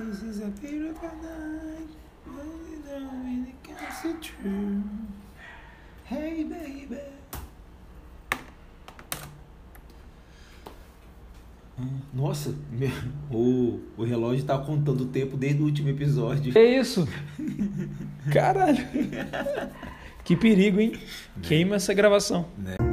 [0.00, 1.88] This is a beautiful night.
[2.24, 2.44] but
[3.48, 4.82] it can't see true.
[6.04, 6.98] Hey, baby.
[12.12, 12.90] Nossa, meu-
[13.30, 16.56] o, o relógio tá contando o tempo desde o último episódio.
[16.56, 17.06] É isso.
[18.32, 18.78] Caralho.
[20.22, 20.92] Que perigo, hein?
[21.42, 22.46] Queima essa gravação.
[22.56, 22.89] Boa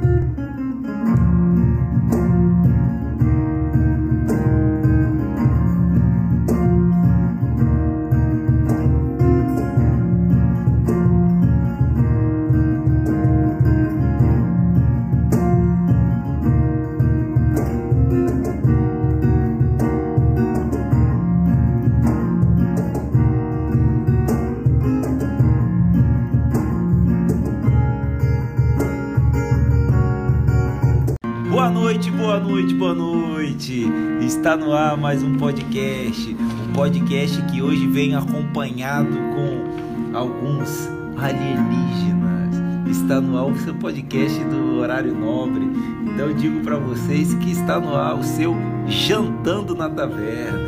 [35.68, 36.34] podcast.
[36.34, 42.56] Um podcast que hoje vem acompanhado com alguns alienígenas.
[42.90, 45.68] Está no ar o seu podcast do horário nobre.
[46.06, 50.58] Então eu digo para vocês que está no ar o seu jantando na taverna.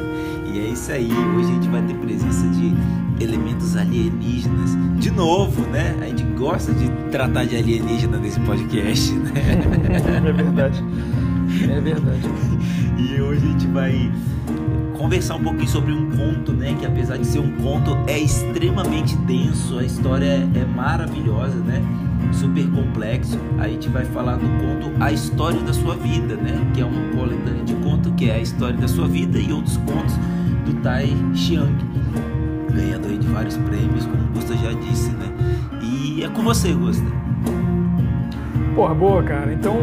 [0.53, 1.11] E é isso aí.
[1.11, 4.77] Hoje a gente vai ter presença de elementos alienígenas.
[4.99, 5.97] De novo, né?
[6.03, 9.33] A gente gosta de tratar de alienígena nesse podcast, né?
[10.29, 10.85] É verdade.
[11.71, 12.29] É verdade.
[12.99, 14.13] E hoje a gente vai
[15.01, 16.77] conversar um pouquinho sobre um conto, né?
[16.79, 21.83] Que apesar de ser um conto, é extremamente denso, a história é, é maravilhosa, né?
[22.33, 23.39] Super complexo.
[23.59, 26.53] A gente vai falar do conto A História da Sua Vida, né?
[26.75, 29.79] Que é uma coletânea de conto que é a história da sua vida e outros
[29.79, 30.15] contos
[30.67, 31.75] do Tai Chiang.
[32.71, 35.27] Ganhador de vários prêmios, como o Gusta já disse, né?
[35.83, 37.07] E é com você, Gusta.
[38.75, 39.53] Porra, boa, cara.
[39.53, 39.77] Então,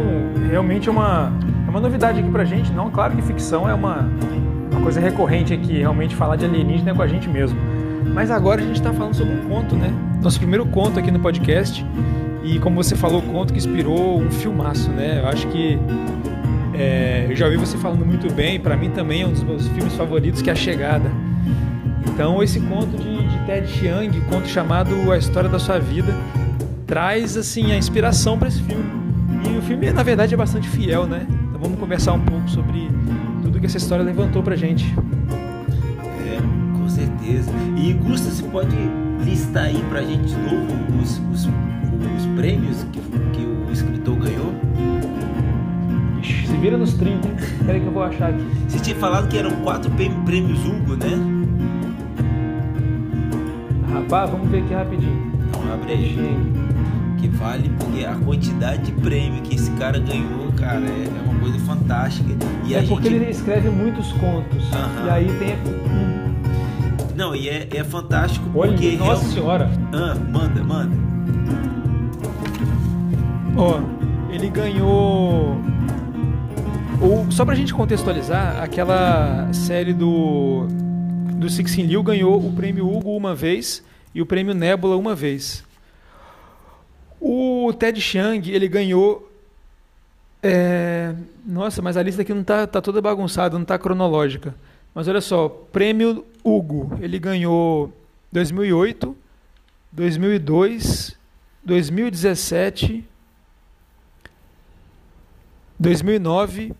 [0.48, 1.32] realmente é uma,
[1.66, 2.72] é uma novidade aqui pra gente.
[2.72, 4.08] Não, claro que ficção é uma
[4.88, 5.78] coisa recorrente aqui.
[5.78, 7.58] Realmente falar de alienígena é com a gente mesmo.
[8.14, 9.92] Mas agora a gente tá falando sobre um conto, né?
[10.22, 11.84] Nosso primeiro conto aqui no podcast.
[12.42, 15.20] E como você falou, conto que inspirou um filmaço, né?
[15.20, 15.78] Eu acho que
[16.72, 18.58] é, eu já ouvi você falando muito bem.
[18.58, 21.10] Pra mim também é um dos meus filmes favoritos, que é A Chegada.
[22.06, 26.14] Então, esse conto de, de Ted Chiang, conto chamado A História da Sua Vida,
[26.86, 28.84] traz assim a inspiração para esse filme.
[29.52, 31.26] E o filme, na verdade, é bastante fiel, né?
[31.58, 32.88] Então vamos conversar um pouco sobre
[33.42, 34.94] tudo que essa história levantou pra gente.
[36.26, 36.38] É,
[36.78, 37.50] com certeza.
[37.76, 38.76] E Gusta, você pode
[39.24, 44.54] listar aí pra gente de novo os, os, os prêmios que, que o escritor ganhou?
[46.20, 47.34] Ixi, se vira nos 30, hein?
[47.66, 48.44] Peraí que eu vou achar aqui.
[48.68, 51.10] Você tinha falado que eram quatro prê- prêmios Hugo, né?
[53.92, 55.32] Rapaz, vamos ver aqui rapidinho.
[55.48, 56.16] Então abre aí.
[57.18, 61.40] Que vale, porque a quantidade de prêmio que esse cara ganhou, cara, é, é uma
[61.40, 62.30] coisa fantástica.
[62.66, 63.22] E É porque gente.
[63.22, 64.64] ele escreve muitos contos.
[64.72, 65.06] Aham.
[65.06, 65.56] E aí tem.
[67.16, 68.96] Não, e é, é fantástico Olha, porque.
[68.96, 69.70] nossa real- senhora.
[69.92, 70.96] Ah, manda, manda.
[73.56, 73.80] Ó,
[74.32, 75.56] ele ganhou.
[77.00, 80.66] O, só pra gente contextualizar, aquela série do.
[81.36, 85.62] Do Sixin Liu ganhou o prêmio Hugo uma vez e o prêmio Nebula uma vez.
[87.20, 89.27] O Ted Chiang, ele ganhou.
[90.42, 94.54] É, nossa, mas a lista aqui não tá, tá toda bagunçada, não tá cronológica.
[94.94, 97.92] Mas olha só, prêmio Hugo, ele ganhou
[98.32, 99.16] 2008,
[99.92, 101.16] 2002,
[101.64, 103.04] 2017,
[105.78, 106.72] 2009,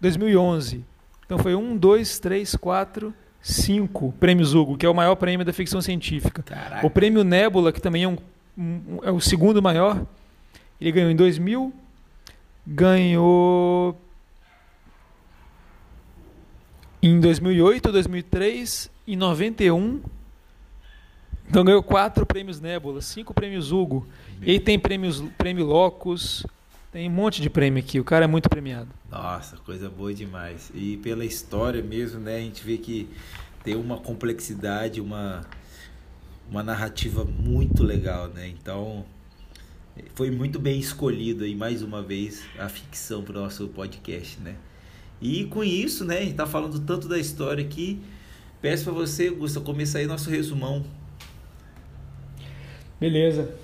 [0.00, 0.84] 2011.
[1.24, 5.52] Então foi um, dois, três, quatro, cinco prêmios Hugo, que é o maior prêmio da
[5.52, 6.42] ficção científica.
[6.42, 6.86] Caraca.
[6.86, 8.16] O prêmio Nebula, que também é, um,
[8.58, 10.04] um- é o segundo maior,
[10.80, 11.72] ele ganhou em 2000,
[12.72, 14.00] ganhou
[17.02, 20.00] em 2008, 2003 e 91.
[21.48, 24.06] Então ganhou quatro prêmios Nebula, cinco prêmios Hugo.
[24.40, 26.46] E aí tem prêmios, prêmio Locus,
[26.92, 27.98] tem um monte de prêmio aqui.
[27.98, 28.88] O cara é muito premiado.
[29.10, 30.70] Nossa, coisa boa demais.
[30.72, 32.36] E pela história mesmo, né?
[32.36, 33.08] A gente vê que
[33.64, 35.44] tem uma complexidade, uma,
[36.48, 38.46] uma narrativa muito legal, né?
[38.46, 39.04] Então,
[40.14, 44.56] foi muito bem escolhido aí, mais uma vez, a ficção para o nosso podcast, né?
[45.20, 46.18] E com isso, né?
[46.18, 48.00] A gente tá falando tanto da história aqui.
[48.60, 50.84] Peço para você, Gustavo, começar aí nosso resumão.
[52.98, 53.54] Beleza.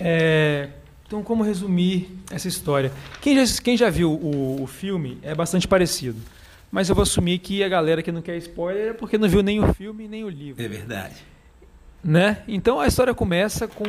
[0.00, 0.70] É,
[1.06, 2.92] então, como resumir essa história?
[3.20, 6.20] Quem já, quem já viu o, o filme é bastante parecido.
[6.70, 9.42] Mas eu vou assumir que a galera que não quer spoiler é porque não viu
[9.42, 10.62] nem o filme nem o livro.
[10.62, 11.16] É verdade.
[12.04, 12.42] Né?
[12.46, 13.84] Então a história começa com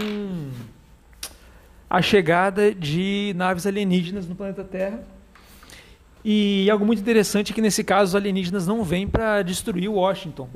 [1.90, 5.02] a chegada de naves alienígenas no planeta Terra.
[6.24, 10.48] E algo muito interessante é que nesse caso os alienígenas não vêm para destruir Washington.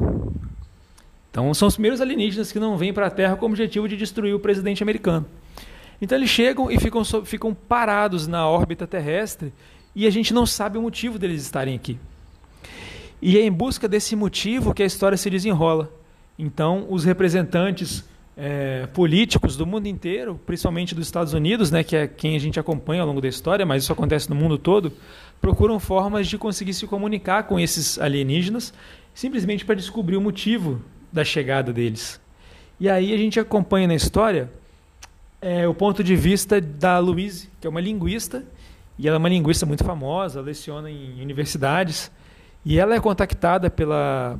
[1.31, 3.97] Então são os primeiros alienígenas que não vêm para a Terra com o objetivo de
[3.97, 5.25] destruir o presidente americano.
[5.99, 9.51] Então eles chegam e ficam, ficam parados na órbita terrestre
[9.95, 11.97] e a gente não sabe o motivo deles estarem aqui.
[13.21, 15.89] E é em busca desse motivo que a história se desenrola.
[16.37, 18.03] Então os representantes
[18.35, 22.59] é, políticos do mundo inteiro, principalmente dos Estados Unidos, né, que é quem a gente
[22.59, 24.91] acompanha ao longo da história, mas isso acontece no mundo todo,
[25.39, 28.73] procuram formas de conseguir se comunicar com esses alienígenas,
[29.13, 30.81] simplesmente para descobrir o motivo
[31.11, 32.19] da chegada deles.
[32.79, 34.49] E aí a gente acompanha na história
[35.41, 38.43] é, o ponto de vista da Louise, que é uma linguista,
[38.97, 42.11] e ela é uma linguista muito famosa, leciona em universidades,
[42.65, 44.39] e ela é contactada pela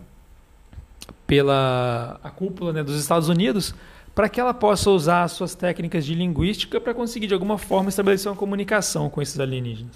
[1.25, 3.74] pela a cúpula né, dos Estados Unidos
[4.13, 7.89] para que ela possa usar as suas técnicas de linguística para conseguir de alguma forma
[7.89, 9.95] estabelecer uma comunicação com esses alienígenas.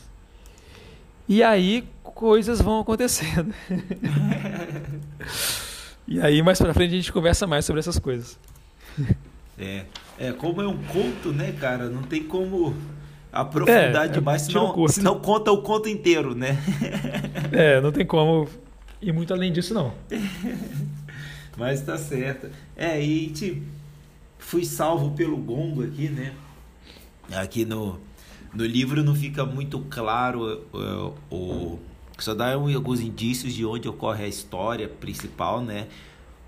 [1.29, 3.53] E aí coisas vão acontecendo.
[6.07, 8.39] e aí mais para frente a gente conversa mais sobre essas coisas.
[9.59, 9.85] É,
[10.17, 11.89] é como é um conto, né, cara?
[11.89, 12.75] Não tem como
[13.31, 16.57] aprofundar é, demais, senão, senão conta o conto inteiro, né?
[17.51, 18.47] é, não tem como
[19.01, 19.93] ir muito além disso não.
[21.57, 22.49] Mas tá certo.
[22.75, 23.65] É, e tipo,
[24.37, 26.35] fui salvo pelo gongo aqui, né?
[27.33, 27.99] Aqui no,
[28.53, 31.79] no livro não fica muito claro uh, o.
[32.19, 35.87] Só dá alguns indícios de onde ocorre a história principal, né?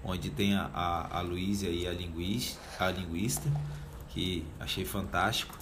[0.04, 3.52] Onde tem a, a, a Luísa e a linguista, a linguista,
[4.10, 5.58] que achei fantástico.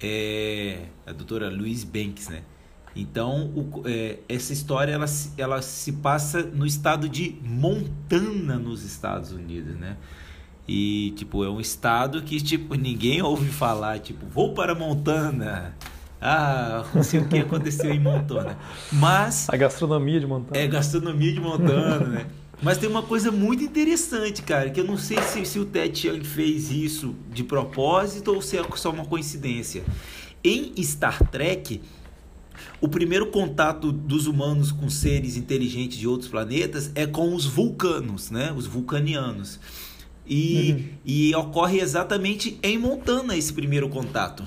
[0.00, 2.42] É a doutora Louise Banks, né?
[2.94, 5.06] Então, o, é, essa história ela,
[5.38, 9.96] ela se passa no estado de Montana, nos Estados Unidos, né?
[10.68, 15.74] E, tipo, é um estado que, tipo, ninguém ouve falar, tipo, vou para Montana.
[16.20, 18.56] Ah, não sei o que aconteceu em Montana.
[18.92, 19.48] Mas...
[19.48, 20.60] A gastronomia de Montana.
[20.60, 22.26] É, gastronomia de Montana, né?
[22.62, 25.98] Mas tem uma coisa muito interessante, cara, que eu não sei se, se o Ted
[25.98, 29.82] Chiang fez isso de propósito ou se é só uma coincidência.
[30.44, 31.80] Em Star Trek,
[32.82, 38.28] o primeiro contato dos humanos com seres inteligentes de outros planetas é com os vulcanos,
[38.28, 38.52] né?
[38.54, 39.60] Os vulcanianos.
[40.26, 40.84] E, uhum.
[41.04, 44.42] e ocorre exatamente em Montana esse primeiro contato.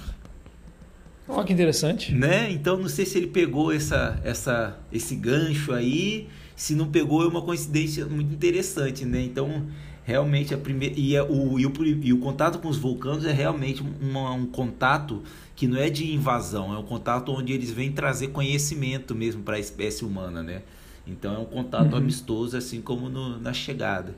[1.25, 2.13] Olha que interessante.
[2.13, 2.51] Né?
[2.51, 6.27] Então não sei se ele pegou essa, essa, esse gancho aí.
[6.57, 9.21] Se não pegou, é uma coincidência muito interessante, né?
[9.21, 9.65] Então,
[10.05, 10.93] realmente a primeira.
[10.97, 14.45] E, é o, e, o, e o contato com os vulcanos é realmente um, um
[14.45, 15.23] contato
[15.55, 19.55] que não é de invasão, é um contato onde eles vêm trazer conhecimento mesmo para
[19.55, 20.61] a espécie humana, né?
[21.07, 21.97] Então é um contato uhum.
[21.97, 24.15] amistoso, assim como no, na chegada.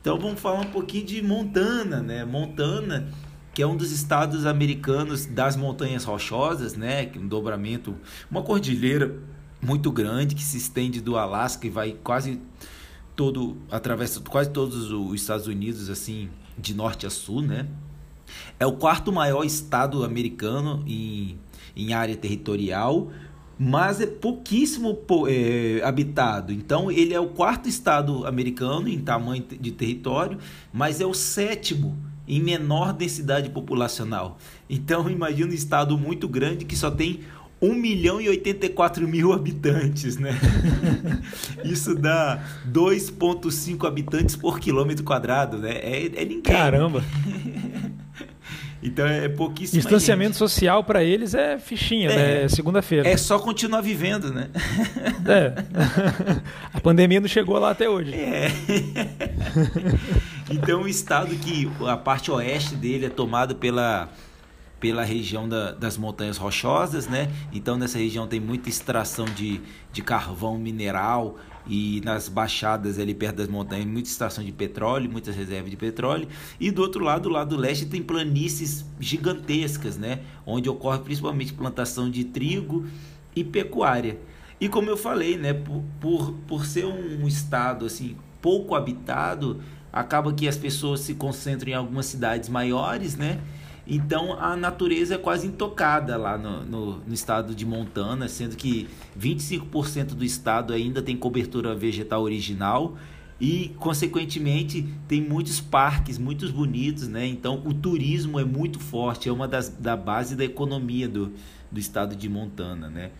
[0.00, 2.24] Então vamos falar um pouquinho de Montana, né?
[2.24, 3.08] Montana,
[3.54, 7.10] que é um dos estados americanos das montanhas rochosas, né?
[7.16, 7.94] Um dobramento,
[8.30, 9.16] uma cordilheira
[9.60, 12.40] muito grande que se estende do Alasca e vai quase
[13.22, 16.28] todo atravessa quase todos os Estados Unidos assim
[16.58, 17.68] de norte a sul, né?
[18.58, 21.38] É o quarto maior estado americano em,
[21.76, 23.12] em área territorial,
[23.56, 24.98] mas é pouquíssimo
[25.28, 26.52] é, habitado.
[26.52, 30.38] Então, ele é o quarto estado americano em tamanho de território,
[30.72, 31.96] mas é o sétimo
[32.26, 34.36] em menor densidade populacional.
[34.68, 37.20] Então, imagina um estado muito grande que só tem
[37.62, 40.36] 1 milhão e 84 mil habitantes, né?
[41.64, 45.76] Isso dá 2,5 habitantes por quilômetro quadrado, né?
[45.76, 46.42] É, é ninguém.
[46.42, 47.04] Caramba!
[48.84, 49.80] Então é pouquíssimo.
[49.80, 50.38] Distanciamento gente.
[50.38, 52.42] social para eles é fichinha, é, né?
[52.42, 53.08] É segunda-feira.
[53.08, 54.48] É só continuar vivendo, né?
[55.24, 55.54] É.
[56.74, 58.12] A pandemia não chegou lá até hoje.
[58.12, 58.50] É.
[60.50, 64.08] Então o estado que a parte oeste dele é tomado pela
[64.82, 67.30] pela região da, das montanhas rochosas, né?
[67.52, 69.60] Então nessa região tem muita extração de,
[69.92, 75.36] de carvão mineral e nas baixadas ali perto das montanhas muita extração de petróleo, muitas
[75.36, 76.26] reservas de petróleo.
[76.58, 80.18] E do outro lado, do lado leste, tem planícies gigantescas, né?
[80.44, 82.84] Onde ocorre principalmente plantação de trigo
[83.36, 84.18] e pecuária.
[84.60, 85.54] E como eu falei, né?
[85.54, 89.62] Por, por, por ser um estado assim pouco habitado,
[89.92, 93.40] acaba que as pessoas se concentram em algumas cidades maiores, né?
[93.94, 98.88] Então a natureza é quase intocada lá no, no, no estado de Montana, sendo que
[99.20, 102.96] 25% do estado ainda tem cobertura vegetal original
[103.38, 107.26] e, consequentemente, tem muitos parques muito bonitos, né?
[107.26, 111.30] Então o turismo é muito forte, é uma das da base da economia do,
[111.70, 113.10] do estado de Montana, né?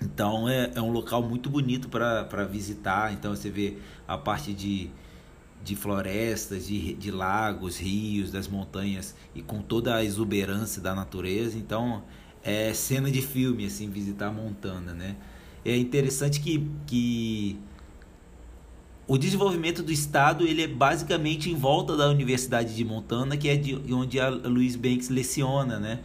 [0.00, 3.12] Então é, é um local muito bonito para visitar.
[3.12, 3.78] Então você vê
[4.08, 4.90] a parte de
[5.64, 11.56] de florestas, de, de lagos, rios, das montanhas e com toda a exuberância da natureza.
[11.56, 12.02] Então,
[12.42, 15.16] é cena de filme, assim, visitar Montana, né?
[15.64, 17.56] É interessante que, que
[19.06, 23.56] o desenvolvimento do estado ele é basicamente em volta da Universidade de Montana, que é
[23.56, 26.00] de onde a Louise Banks leciona, né?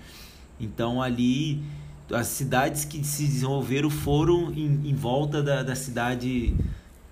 [0.59, 1.63] Então ali
[2.11, 6.53] as cidades que se desenvolveram foram em, em volta da, da cidade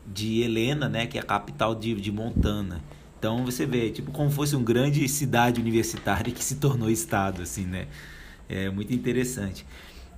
[0.05, 1.07] de Helena, né?
[1.07, 2.81] Que é a capital de, de Montana.
[3.17, 7.65] Então você vê, tipo, como fosse uma grande cidade universitária que se tornou estado, assim,
[7.65, 7.87] né?
[8.47, 9.65] É muito interessante.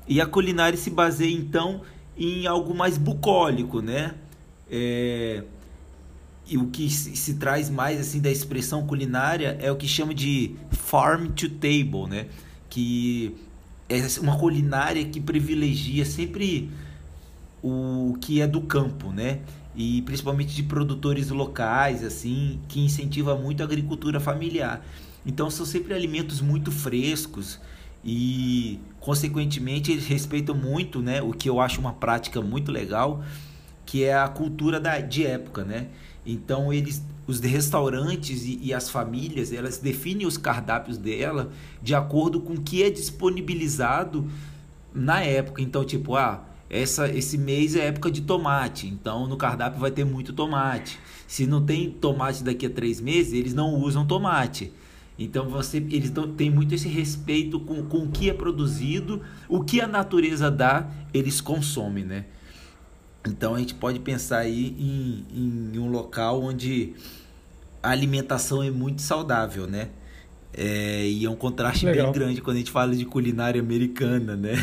[0.07, 1.81] E a culinária se baseia então
[2.17, 4.15] em algo mais bucólico, né?
[4.69, 5.43] É,
[6.49, 10.55] e o que se, traz mais assim da expressão culinária é o que chama de
[10.71, 12.27] farm to table, né?
[12.69, 13.35] Que
[13.89, 16.69] é uma culinária que privilegia sempre
[17.61, 19.39] o que é do campo, né?
[19.79, 24.83] E principalmente de produtores locais, assim, que incentiva muito a agricultura familiar.
[25.23, 27.59] Então são sempre alimentos muito frescos
[28.03, 31.21] e consequentemente eles respeitam muito, né?
[31.21, 33.23] O que eu acho uma prática muito legal,
[33.85, 35.87] que é a cultura da, de época, né?
[36.25, 41.51] Então eles, os restaurantes e, e, as famílias, elas definem os cardápios dela
[41.83, 44.29] de acordo com o que é disponibilizado
[44.93, 45.61] na época.
[45.61, 50.03] Então tipo, ah, essa, esse mês é época de tomate, então no cardápio vai ter
[50.03, 50.99] muito tomate.
[51.25, 54.73] Se não tem tomate daqui a três meses, eles não usam tomate.
[55.17, 59.81] Então você, eles têm muito esse respeito com, com o que é produzido, o que
[59.81, 62.25] a natureza dá, eles consomem, né?
[63.25, 66.93] Então a gente pode pensar aí em, em um local onde
[67.81, 69.89] a alimentação é muito saudável, né?
[70.57, 72.11] É, e é um contraste Legal.
[72.11, 74.53] bem grande quando a gente fala de culinária americana, né?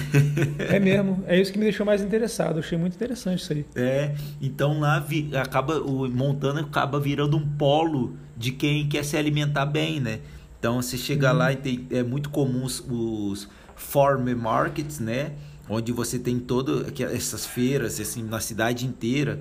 [0.59, 2.57] É mesmo, é isso que me deixou mais interessado.
[2.57, 3.65] Eu achei muito interessante isso aí.
[3.77, 9.17] É, então lá vi, acaba o Montana acaba virando um polo de quem quer se
[9.17, 10.19] alimentar bem, né?
[10.59, 11.39] Então você chega uhum.
[11.39, 15.33] lá e tem, é muito comum os, os farm markets, né?
[15.69, 19.41] onde você tem todas essas feiras assim na cidade inteira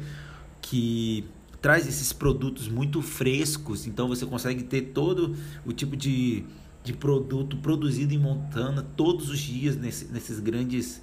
[0.62, 1.26] que
[1.64, 5.34] traz esses produtos muito frescos, então você consegue ter todo
[5.66, 6.44] o tipo de,
[6.84, 11.02] de produto produzido em Montana todos os dias nesse, nesses grandes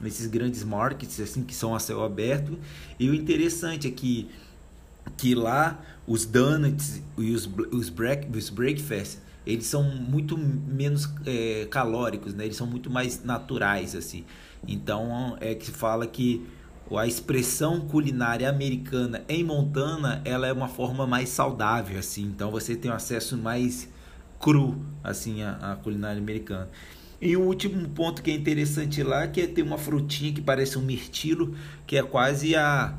[0.00, 2.58] nesses grandes markets assim que são a céu aberto.
[2.98, 4.30] E o interessante é que
[5.14, 11.66] que lá os donuts e os os, break, os breakfast eles são muito menos é,
[11.70, 12.46] calóricos, né?
[12.46, 14.24] Eles são muito mais naturais assim.
[14.66, 16.46] Então é que se fala que
[16.96, 22.22] a expressão culinária americana em Montana, ela é uma forma mais saudável assim.
[22.22, 23.88] Então você tem um acesso mais
[24.40, 26.68] cru assim à, culinária americana.
[27.20, 30.78] E o último ponto que é interessante lá que é ter uma frutinha que parece
[30.78, 31.54] um mirtilo,
[31.86, 32.96] que é quase a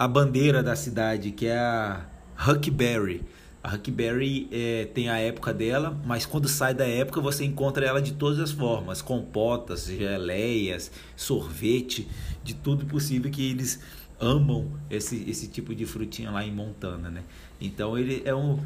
[0.00, 2.06] a bandeira da cidade, que é a
[2.48, 3.22] huckberry.
[3.62, 8.00] A Huckberry é, tem a época dela, mas quando sai da época você encontra ela
[8.00, 12.08] de todas as formas, compotas, geleias, sorvete,
[12.42, 13.80] de tudo possível que eles
[14.18, 17.22] amam esse, esse tipo de frutinha lá em Montana, né?
[17.60, 18.58] Então ele é um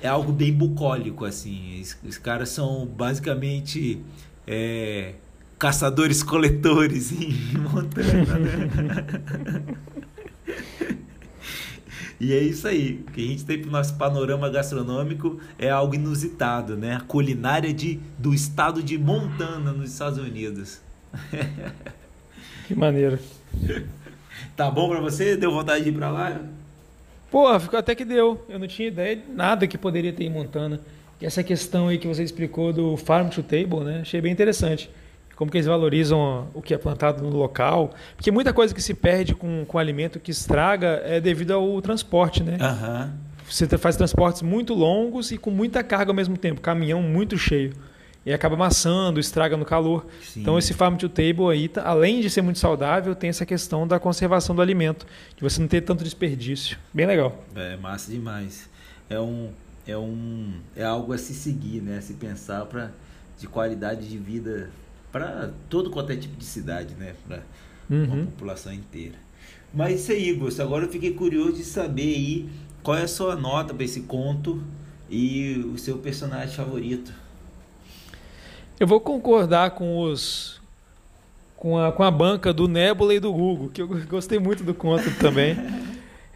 [0.00, 1.80] é algo bem bucólico assim.
[1.80, 4.02] Os, os caras são basicamente
[4.46, 5.14] é,
[5.58, 9.76] caçadores coletores em Montana, né?
[12.20, 13.04] E é isso aí.
[13.06, 16.96] O que a gente tem para o nosso panorama gastronômico é algo inusitado, né?
[16.96, 20.80] A culinária de, do estado de Montana, nos Estados Unidos.
[22.66, 23.18] Que maneiro.
[24.54, 25.38] Tá bom para você?
[25.38, 26.38] Deu vontade de ir para lá?
[27.30, 28.44] Pô, ficou até que deu.
[28.46, 30.78] Eu não tinha ideia de nada que poderia ter em Montana.
[31.18, 34.00] E essa questão aí que você explicou do farm to table, né?
[34.02, 34.90] Achei bem interessante
[35.38, 37.94] como que eles valorizam o que é plantado no local.
[38.16, 42.42] Porque muita coisa que se perde com, com alimento que estraga é devido ao transporte,
[42.42, 42.58] né?
[42.60, 43.10] Uhum.
[43.48, 47.72] Você faz transportes muito longos e com muita carga ao mesmo tempo, caminhão muito cheio.
[48.26, 50.08] E acaba amassando, estraga no calor.
[50.20, 50.40] Sim.
[50.40, 53.86] Então esse farm to table aí, tá, além de ser muito saudável, tem essa questão
[53.86, 56.76] da conservação do alimento, de você não ter tanto desperdício.
[56.92, 57.44] Bem legal.
[57.54, 58.68] É massa demais.
[59.08, 59.50] É um
[59.86, 61.98] é um é algo a se seguir, né?
[61.98, 62.90] A se pensar para
[63.38, 64.68] de qualidade de vida
[65.12, 67.14] para todo quanto é tipo de cidade, né?
[67.26, 67.42] Para
[67.90, 68.04] uhum.
[68.04, 69.16] uma população inteira.
[69.72, 70.62] Mas isso aí, Gusto.
[70.62, 72.48] Agora eu fiquei curioso de saber aí
[72.82, 74.62] qual é a sua nota para esse conto
[75.10, 77.12] e o seu personagem favorito.
[78.78, 80.58] Eu vou concordar com os
[81.56, 84.72] com a, com a banca do Nebula e do Google, que eu gostei muito do
[84.72, 85.56] conto também.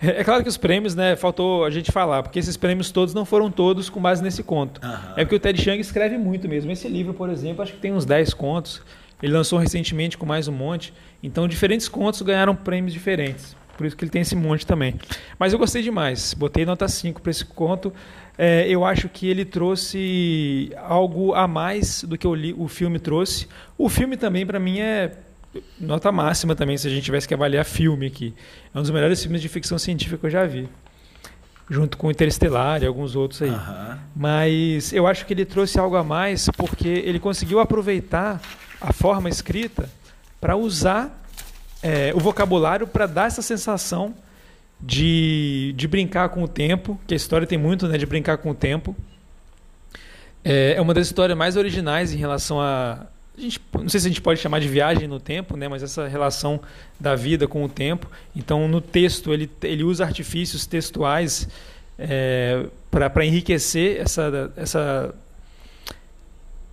[0.02, 3.14] É, é claro que os prêmios, né, faltou a gente falar, porque esses prêmios todos
[3.14, 4.80] não foram todos com base nesse conto.
[4.84, 5.12] Uhum.
[5.16, 6.70] É porque o Ted Chiang escreve muito mesmo.
[6.72, 8.82] Esse livro, por exemplo, acho que tem uns 10 contos.
[9.22, 10.92] Ele lançou recentemente com mais um monte.
[11.22, 13.56] Então, diferentes contos ganharam prêmios diferentes.
[13.76, 14.94] Por isso que ele tem esse monte também.
[15.38, 16.34] Mas eu gostei demais.
[16.34, 17.92] Botei nota 5 para esse conto.
[18.36, 23.46] É, eu acho que ele trouxe algo a mais do que o, o filme trouxe.
[23.78, 25.12] O filme também, para mim, é
[25.78, 28.34] nota máxima também se a gente tivesse que avaliar filme aqui.
[28.74, 30.68] É um dos melhores filmes de ficção científica que eu já vi.
[31.70, 33.50] Junto com Interestelar e alguns outros aí.
[33.50, 33.98] Aham.
[34.14, 38.40] Mas eu acho que ele trouxe algo a mais porque ele conseguiu aproveitar
[38.80, 39.88] a forma escrita
[40.40, 41.22] para usar
[41.82, 44.14] é, o vocabulário para dar essa sensação
[44.80, 48.50] de, de brincar com o tempo, que a história tem muito né, de brincar com
[48.50, 48.96] o tempo.
[50.44, 53.06] É, é uma das histórias mais originais em relação a,
[53.36, 55.82] a gente, não sei se a gente pode chamar de viagem no tempo, né, mas
[55.82, 56.60] essa relação
[57.00, 58.10] da vida com o tempo.
[58.36, 61.48] Então, no texto, ele, ele usa artifícios textuais
[61.98, 65.14] é, para enriquecer essa, essa,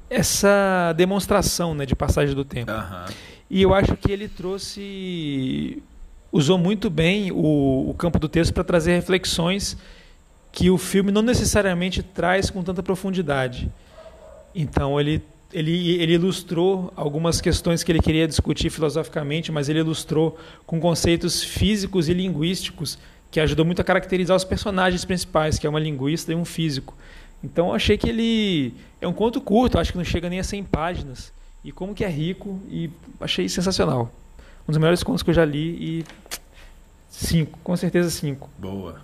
[0.10, 2.72] essa demonstração né, de passagem do tempo.
[2.72, 3.06] Aham.
[3.50, 5.82] E eu acho que ele trouxe.
[6.32, 9.76] usou muito bem o, o campo do texto para trazer reflexões
[10.52, 13.72] que o filme não necessariamente traz com tanta profundidade.
[14.54, 20.38] Então ele, ele, ele ilustrou algumas questões que ele queria discutir filosoficamente, mas ele ilustrou
[20.66, 22.98] com conceitos físicos e linguísticos
[23.32, 26.96] que ajudou muito a caracterizar os personagens principais, que é uma linguista e um físico.
[27.44, 30.44] Então eu achei que ele é um conto curto, acho que não chega nem a
[30.44, 31.32] 100 páginas.
[31.64, 32.90] E como que é rico e
[33.20, 34.12] achei sensacional.
[34.68, 36.06] Um dos melhores contos que eu já li e
[37.10, 38.50] cinco, com certeza cinco.
[38.58, 39.02] Boa.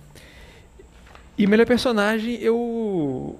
[1.36, 3.38] E melhor personagem, eu.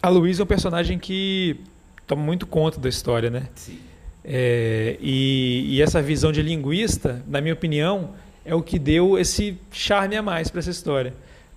[0.00, 1.60] A Luísa é um personagem que
[2.08, 3.48] toma muito conta da história, né?
[3.54, 3.78] Sim.
[4.24, 9.56] É, e, e essa visão de linguista, na minha opinião, é o que deu esse
[9.70, 11.14] charme a mais para essa história.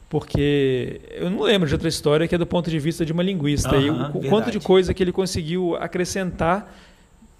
[0.10, 3.24] Porque eu não lembro de outra história que é do ponto de vista de uma
[3.24, 3.76] linguista.
[3.78, 4.52] e o, o quanto verdade.
[4.52, 6.72] de coisa que ele conseguiu acrescentar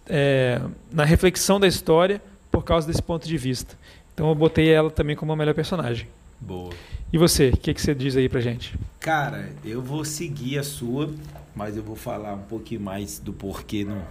[0.08, 3.78] é, na reflexão da história por causa desse ponto de vista.
[4.14, 6.08] Então eu botei ela também como a melhor personagem.
[6.40, 6.72] Boa.
[7.12, 8.74] E você, o que, que você diz aí pra gente?
[9.00, 11.10] Cara, eu vou seguir a sua,
[11.56, 14.02] mas eu vou falar um pouquinho mais do porquê no.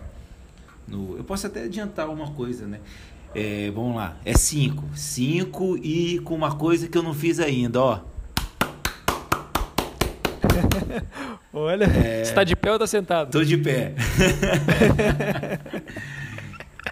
[0.87, 2.81] no eu posso até adiantar uma coisa, né?
[3.35, 4.85] É, vamos lá, é cinco.
[4.95, 8.01] Cinco e com uma coisa que eu não fiz ainda, ó.
[11.53, 13.31] Olha, você tá de pé ou tá sentado?
[13.31, 13.95] Tô de pé.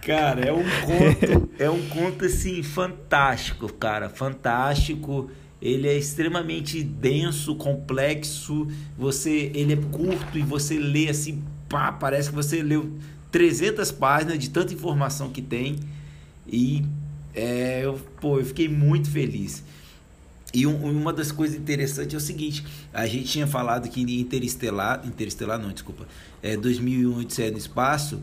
[0.02, 5.30] cara, é um conto, é um conto assim fantástico, cara, fantástico.
[5.60, 8.68] Ele é extremamente denso, complexo.
[8.96, 12.92] Você, ele é curto e você lê assim, pá, parece que você leu
[13.32, 15.76] 300 páginas de tanta informação que tem.
[16.46, 16.84] E
[17.34, 19.64] é, eu, pô, eu fiquei muito feliz.
[20.54, 25.02] E um- uma das coisas interessantes é o seguinte: a gente tinha falado que Interestelar,
[25.06, 26.06] Interestelar não, desculpa,
[26.42, 28.22] é 2001 Odisseia no Espaço,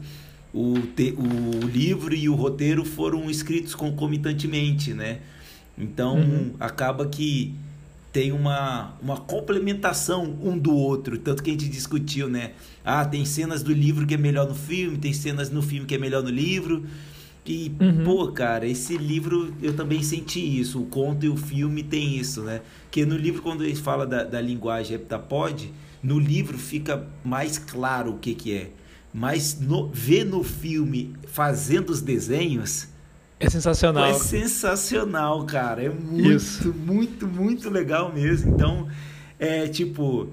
[0.54, 5.20] o, te- o livro e o roteiro foram escritos concomitantemente, né?
[5.78, 6.54] Então Uhum.
[6.60, 7.54] acaba que
[8.14, 12.52] tem uma, uma complementação um do outro, tanto que a gente discutiu, né?
[12.84, 15.96] Ah, tem cenas do livro que é melhor no filme, tem cenas no filme que
[15.96, 16.86] é melhor no livro.
[17.46, 18.04] E, Uhum.
[18.06, 20.82] pô, cara, esse livro eu também senti isso.
[20.82, 22.62] O conto e o filme tem isso, né?
[22.84, 28.14] Porque no livro, quando ele fala da, da linguagem heptapode, no livro fica mais claro
[28.14, 28.72] o que, que é.
[29.14, 32.88] Mas no, ver no filme fazendo os desenhos
[33.40, 34.06] É sensacional.
[34.06, 35.84] é sensacional, cara.
[35.84, 36.74] É muito, Isso.
[36.74, 38.54] muito, muito legal mesmo.
[38.54, 38.88] Então,
[39.38, 40.30] é tipo,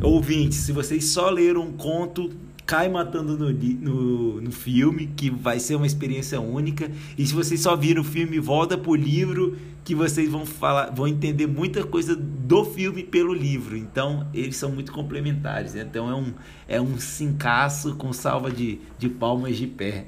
[0.00, 2.30] ouvintes, se vocês só leram um conto,
[2.66, 6.90] cai matando no, no, no filme, que vai ser uma experiência única.
[7.16, 11.06] E se vocês só viram o filme, volta pro livro, que vocês vão falar, vão
[11.06, 13.76] entender muita coisa do filme pelo livro.
[13.76, 15.74] Então, eles são muito complementares.
[15.74, 15.86] né?
[15.88, 16.34] Então, é um,
[16.66, 20.06] é um cincaço com salva de, de palmas de pé.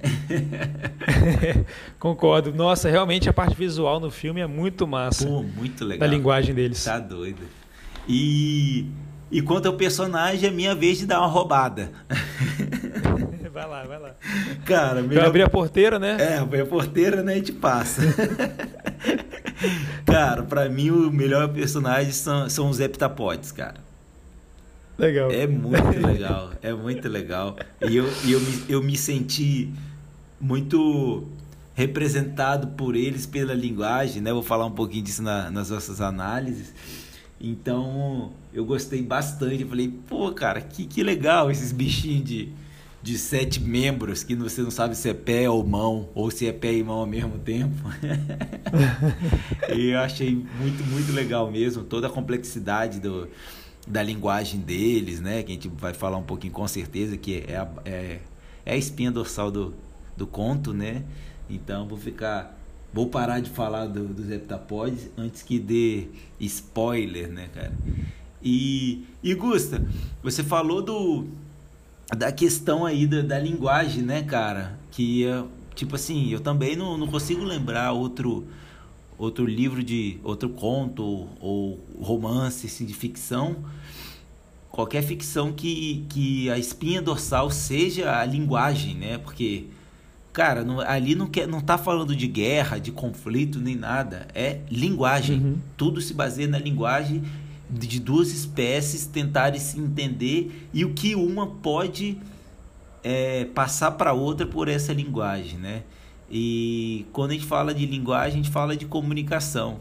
[1.97, 2.53] Concordo.
[2.53, 5.25] Nossa, realmente a parte visual no filme é muito massa.
[5.25, 6.09] Pô, muito legal.
[6.09, 6.83] da linguagem deles.
[6.83, 7.42] Tá doido.
[8.09, 8.87] E,
[9.31, 11.91] e quanto ao personagem, é minha vez de dar uma roubada.
[13.53, 14.14] vai lá, vai lá.
[14.64, 15.27] Cara, Eu melhor...
[15.27, 16.17] abri a porteira, né?
[16.21, 17.38] É, abre a porteira, né?
[17.38, 18.03] E te passa.
[20.07, 23.77] cara, pra mim o melhor personagem são, são os heptapodes, cara.
[24.97, 25.31] Legal.
[25.31, 27.57] É muito legal, é muito legal.
[27.88, 29.73] E eu, e eu, me, eu me senti
[30.41, 31.27] muito
[31.75, 34.33] representado por eles pela linguagem, né?
[34.33, 36.75] Vou falar um pouquinho disso na- nas nossas análises.
[37.40, 39.62] Então, eu gostei bastante.
[39.62, 42.53] Eu falei, pô, cara, que, que legal esses bichinhos de,
[43.03, 46.53] de sete membros que você não sabe se é pé ou mão, ou se é
[46.53, 47.77] pé e mão ao mesmo tempo.
[49.74, 53.29] e eu achei muito, muito legal mesmo, toda a complexidade do,
[53.87, 55.42] da linguagem deles, né?
[55.42, 58.18] Que a gente vai falar um pouquinho com certeza, que é a, é,
[58.66, 59.74] é a espinha dorsal do,
[60.16, 61.05] do conto, né?
[61.48, 62.58] Então vou ficar.
[62.92, 66.09] Vou parar de falar do, dos heptapodes antes que dê
[66.40, 67.72] spoiler, né, cara?
[68.42, 69.87] E, e Gusta,
[70.22, 71.27] você falou do
[72.16, 74.79] da questão aí da, da linguagem, né, cara?
[74.90, 78.44] Que, é- Tipo assim, eu também não, não consigo lembrar outro
[79.16, 83.57] outro livro de outro conto ou romance assim, de ficção
[84.70, 89.64] qualquer ficção que, que a espinha dorsal seja a linguagem né porque
[90.33, 94.61] cara não, ali não quer não tá falando de guerra de conflito nem nada é
[94.71, 95.59] linguagem uhum.
[95.77, 97.23] tudo se baseia na linguagem
[97.71, 102.19] de duas espécies tentarem se entender e o que uma pode
[103.03, 105.83] é, passar para outra por essa linguagem né
[106.31, 109.81] e quando a gente fala de linguagem, a gente fala de comunicação.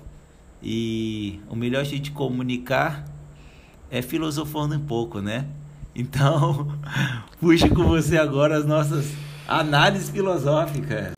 [0.64, 3.06] E o melhor jeito de comunicar
[3.92, 5.46] é filosofando um pouco, né?
[5.94, 6.68] Então,
[7.40, 9.14] puxe com você agora as nossas
[9.48, 11.14] análises filosóficas.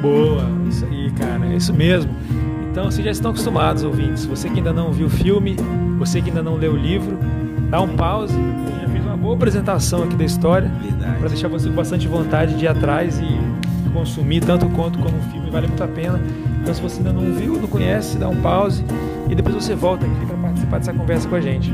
[0.00, 2.12] Boa, isso aí, cara, é isso mesmo.
[2.70, 4.24] Então vocês já estão acostumados, ouvintes.
[4.24, 5.56] Você que ainda não viu o filme,
[5.98, 7.18] você que ainda não leu o livro,
[7.68, 8.34] dá um pause.
[8.34, 10.70] Eu já fiz uma boa apresentação aqui da história
[11.18, 15.22] para deixar você com bastante vontade de ir atrás e consumir tanto quanto como o
[15.32, 15.50] filme.
[15.50, 16.20] Vale muito a pena.
[16.60, 18.84] Então se você ainda não viu, não conhece, dá um pause
[19.32, 21.70] e depois você volta aqui para participar dessa conversa com a gente.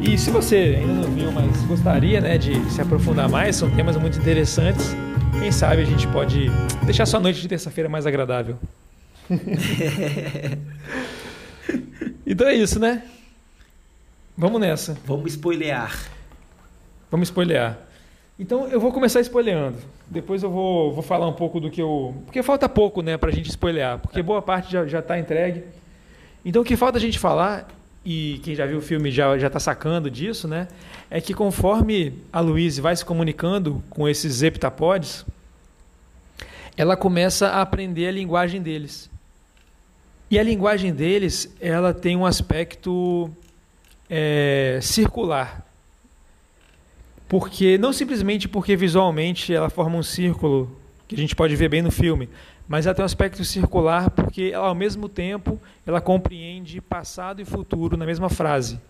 [0.00, 3.96] E se você ainda não viu, mas gostaria né, de se aprofundar mais, são temas
[3.96, 4.94] muito interessantes.
[5.40, 6.48] Quem sabe a gente pode
[6.84, 8.56] deixar sua noite de terça-feira mais agradável.
[12.24, 13.02] então é isso, né?
[14.38, 14.96] Vamos nessa.
[15.04, 16.08] Vamos spoilear.
[17.10, 17.80] Vamos spoilear.
[18.38, 19.78] Então eu vou começar spoileando.
[20.08, 22.14] Depois eu vou, vou falar um pouco do que eu.
[22.26, 23.98] Porque falta pouco, né, pra gente spoilear.
[23.98, 25.81] Porque boa parte já, já tá entregue.
[26.44, 27.68] Então o que falta a gente falar,
[28.04, 30.68] e quem já viu o filme já, já tá sacando disso, né?
[31.08, 35.24] É que conforme a Louise vai se comunicando com esses heptapodes,
[36.76, 39.10] ela começa a aprender a linguagem deles.
[40.30, 43.30] E a linguagem deles, ela tem um aspecto
[44.08, 45.66] é, circular.
[47.28, 50.74] Porque não simplesmente porque visualmente ela forma um círculo
[51.06, 52.28] que a gente pode ver bem no filme,
[52.68, 57.44] mas ela tem um aspecto circular porque ela, ao mesmo tempo ela compreende passado e
[57.44, 58.80] futuro na mesma frase.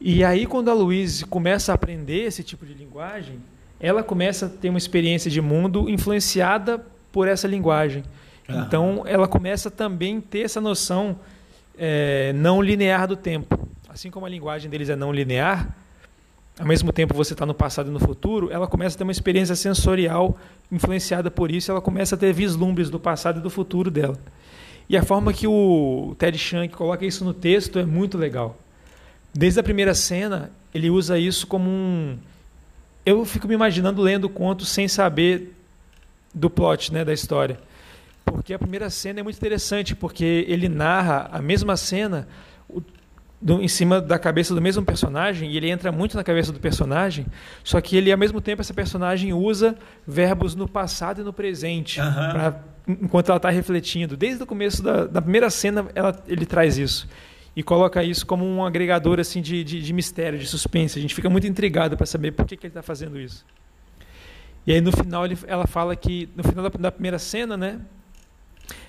[0.00, 3.38] E aí quando a Louise começa a aprender esse tipo de linguagem,
[3.80, 8.04] ela começa a ter uma experiência de mundo influenciada por essa linguagem.
[8.48, 11.18] Então, ela começa também a ter essa noção
[11.76, 13.68] é, não linear do tempo.
[13.88, 15.76] Assim como a linguagem deles é não linear,
[16.58, 19.12] ao mesmo tempo você está no passado e no futuro, ela começa a ter uma
[19.12, 20.36] experiência sensorial
[20.70, 24.18] influenciada por isso, ela começa a ter vislumbres do passado e do futuro dela.
[24.88, 28.58] E a forma que o Ted Shank coloca isso no texto é muito legal.
[29.32, 32.18] Desde a primeira cena, ele usa isso como um.
[33.04, 35.54] Eu fico me imaginando lendo o conto sem saber
[36.34, 37.60] do plot né, da história.
[38.24, 42.26] Porque a primeira cena é muito interessante, porque ele narra a mesma cena
[43.40, 46.58] do, em cima da cabeça do mesmo personagem, e ele entra muito na cabeça do
[46.58, 47.26] personagem,
[47.62, 52.00] só que ele, ao mesmo tempo, essa personagem usa verbos no passado e no presente,
[52.00, 52.12] uhum.
[52.12, 54.16] pra, enquanto ela está refletindo.
[54.16, 57.08] Desde o começo da, da primeira cena, ela, ele traz isso.
[57.54, 60.98] E coloca isso como um agregador assim de, de, de mistério, de suspense.
[60.98, 63.44] A gente fica muito intrigado para saber por que, que ele está fazendo isso.
[64.64, 67.80] E aí no final ele, ela fala que no final da, da primeira cena, né,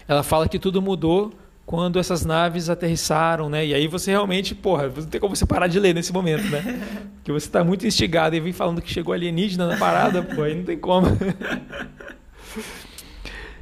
[0.08, 1.34] ela fala que tudo mudou
[1.70, 3.64] quando essas naves aterrissaram, né?
[3.64, 6.64] E aí você realmente, porra, não tem como você parar de ler nesse momento, né?
[7.18, 10.56] Porque você está muito instigado e vem falando que chegou alienígena na parada, pô, aí
[10.56, 11.06] não tem como.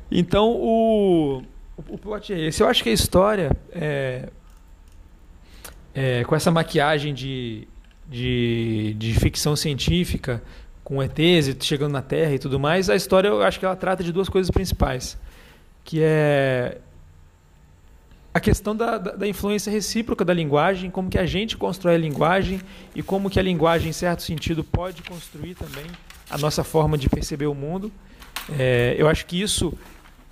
[0.10, 1.43] então, o,
[1.86, 2.63] o plot é esse.
[2.63, 4.30] Eu acho que a história, é,
[5.93, 7.67] é, com essa maquiagem de,
[8.10, 10.41] de, de ficção científica,
[10.82, 14.02] com ETs chegando na Terra e tudo mais, a história eu acho que ela trata
[14.02, 15.17] de duas coisas principais
[15.88, 16.80] que é
[18.38, 21.97] a questão da, da, da, influência recíproca da linguagem, como que a gente constrói a
[21.97, 22.62] linguagem
[22.95, 25.86] e como que a linguagem, em certo sentido, pode construir também
[26.30, 27.91] a nossa forma de perceber o mundo.
[28.58, 29.73] É, eu acho que isso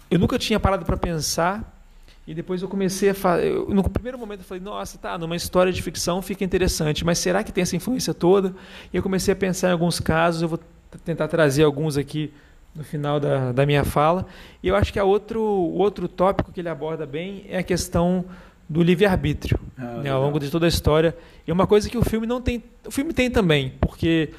[0.10, 1.84] eu nunca tinha parado para pensar
[2.28, 3.52] e depois eu comecei a fazer.
[3.70, 7.44] No primeiro momento eu falei, nossa, tá, numa história de ficção fica interessante, mas será
[7.44, 8.56] que tem essa influência toda?
[8.94, 10.60] E eu comecei a pensar em alguns casos, eu vou
[11.04, 12.32] tentar trazer alguns aqui
[12.76, 14.26] no final da, da minha fala.
[14.62, 18.26] E eu acho que a outro, outro tópico que ele aborda bem é a questão
[18.68, 21.16] do livre-arbítrio ah, né, ao longo de toda a história.
[21.48, 22.64] E é uma coisa que o filme não tem.
[22.86, 24.32] O filme tem também, porque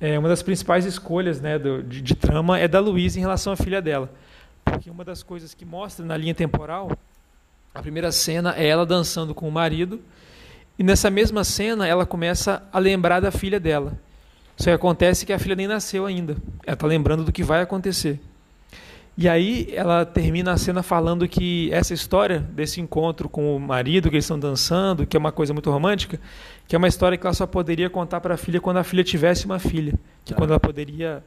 [0.00, 3.52] é, uma das principais escolhas né, do, de, de trama é da Louise em relação
[3.52, 4.10] à filha dela.
[4.64, 6.92] Porque uma das coisas que mostra na linha temporal,
[7.74, 10.00] a primeira cena é ela dançando com o marido,
[10.78, 13.98] e nessa mesma cena ela começa a lembrar da filha dela.
[14.60, 16.36] Só que acontece que a filha nem nasceu ainda.
[16.66, 18.20] Ela está lembrando do que vai acontecer.
[19.16, 24.10] E aí ela termina a cena falando que essa história desse encontro com o marido,
[24.10, 26.20] que eles estão dançando, que é uma coisa muito romântica,
[26.68, 29.02] que é uma história que ela só poderia contar para a filha quando a filha
[29.02, 29.94] tivesse uma filha,
[30.26, 30.36] que ah.
[30.36, 31.24] quando ela poderia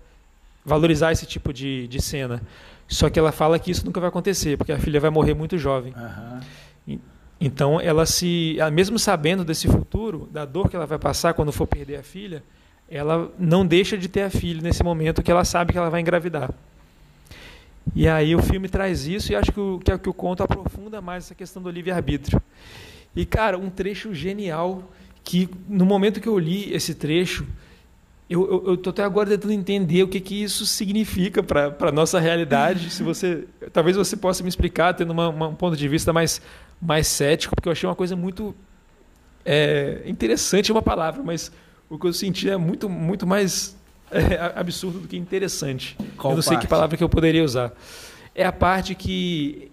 [0.64, 2.40] valorizar esse tipo de, de cena.
[2.88, 5.58] Só que ela fala que isso nunca vai acontecer, porque a filha vai morrer muito
[5.58, 5.92] jovem.
[6.88, 7.00] Uhum.
[7.42, 11.66] Então, ela se, mesmo sabendo desse futuro, da dor que ela vai passar quando for
[11.66, 12.44] perder a filha,
[12.94, 16.00] ela não deixa de ter a filha nesse momento que ela sabe que ela vai
[16.00, 16.54] engravidar.
[17.96, 20.44] E aí o filme traz isso e acho que o, que, é que o conto
[20.44, 22.40] aprofunda mais essa questão do livre-arbítrio.
[23.16, 24.92] E, cara, um trecho genial
[25.24, 27.48] que no momento que eu li esse trecho,
[28.30, 32.92] eu estou até agora tentando entender o que, que isso significa para a nossa realidade.
[32.92, 36.42] Se você, talvez você possa me explicar, tendo uma, uma, um ponto de vista mais,
[36.80, 38.56] mais cético, porque eu achei uma coisa muito
[39.46, 41.52] é, interessante, uma palavra, mas
[41.90, 43.76] o que eu senti é muito, muito mais
[44.12, 45.98] é, absurdo do que interessante.
[46.18, 47.72] Qual eu não sei que palavra que eu poderia usar.
[48.36, 49.72] É a parte que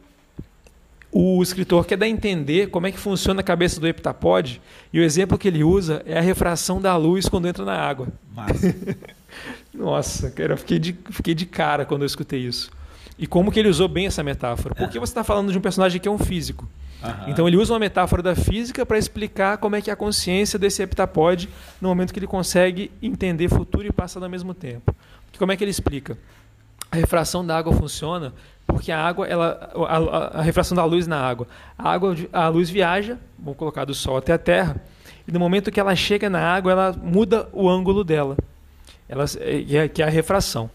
[1.13, 4.61] o escritor quer dar a entender como é que funciona a cabeça do heptapode
[4.93, 8.09] e o exemplo que ele usa é a refração da luz quando entra na água.
[9.75, 12.71] Nossa, cara, eu fiquei de, fiquei de cara quando eu escutei isso.
[13.19, 14.75] E como que ele usou bem essa metáfora.
[14.75, 16.69] Porque você está falando de um personagem que é um físico.
[17.03, 17.29] Uhum.
[17.29, 20.59] Então ele usa uma metáfora da física para explicar como é que é a consciência
[20.59, 21.49] desse heptapode
[21.81, 24.95] no momento que ele consegue entender futuro e passado ao mesmo tempo.
[25.39, 26.19] Como é que ele explica?
[26.93, 28.35] A refração da água funciona
[28.67, 31.47] porque a água, ela, a, a, a, refração da luz na água.
[31.77, 34.77] A água, a luz viaja, vamos colocar do Sol até a Terra,
[35.27, 38.37] e no momento que ela chega na água, ela muda o ângulo dela,
[39.09, 40.71] ela, é, que é a refração.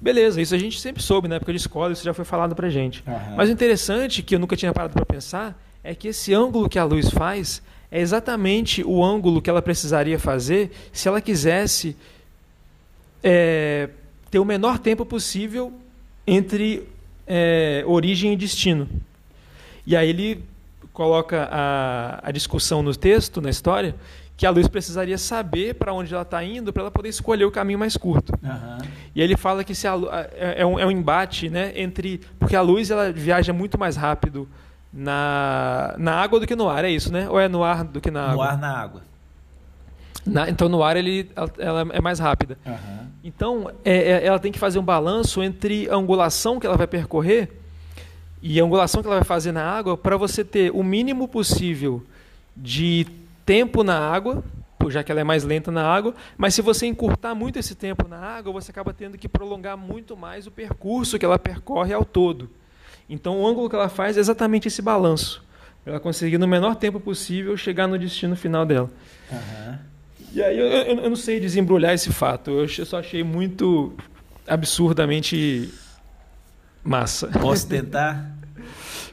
[0.00, 2.70] Beleza, isso a gente sempre soube na época de escola, isso já foi falado pra
[2.70, 3.04] gente.
[3.06, 3.36] Uhum.
[3.36, 6.78] Mas o interessante, que eu nunca tinha parado para pensar, é que esse ângulo que
[6.78, 11.96] a luz faz é exatamente o ângulo que ela precisaria fazer se ela quisesse
[13.22, 13.90] é,
[14.30, 15.72] ter o menor tempo possível
[16.26, 16.88] entre
[17.26, 18.88] é, origem e destino.
[19.86, 20.44] E aí ele
[20.92, 23.94] coloca a, a discussão no texto, na história,
[24.40, 27.50] que a luz precisaria saber para onde ela está indo para ela poder escolher o
[27.50, 28.32] caminho mais curto.
[28.42, 28.88] Uhum.
[29.14, 29.92] E ele fala que se a,
[30.32, 32.22] é, é, um, é um embate né, entre.
[32.38, 34.48] Porque a luz ela viaja muito mais rápido
[34.90, 37.28] na, na água do que no ar, é isso, né?
[37.28, 38.34] Ou é no ar do que na água?
[38.34, 39.02] No ar, na água.
[40.24, 42.56] Na, então no ar ele, ela é mais rápida.
[42.64, 43.06] Uhum.
[43.22, 46.86] Então é, é, ela tem que fazer um balanço entre a angulação que ela vai
[46.86, 47.60] percorrer
[48.40, 52.02] e a angulação que ela vai fazer na água para você ter o mínimo possível
[52.56, 53.06] de
[53.50, 54.44] tempo na água,
[54.88, 58.06] já que ela é mais lenta na água, mas se você encurtar muito esse tempo
[58.06, 62.04] na água, você acaba tendo que prolongar muito mais o percurso que ela percorre ao
[62.04, 62.48] todo.
[63.08, 65.44] Então o ângulo que ela faz é exatamente esse balanço.
[65.84, 68.88] Ela conseguir no menor tempo possível chegar no destino final dela.
[69.32, 69.78] Uhum.
[70.32, 72.52] E aí eu, eu, eu, não sei desembrulhar esse fato.
[72.52, 73.92] Eu só achei muito
[74.46, 75.74] absurdamente
[76.84, 77.26] massa.
[77.26, 78.30] Posso tentar?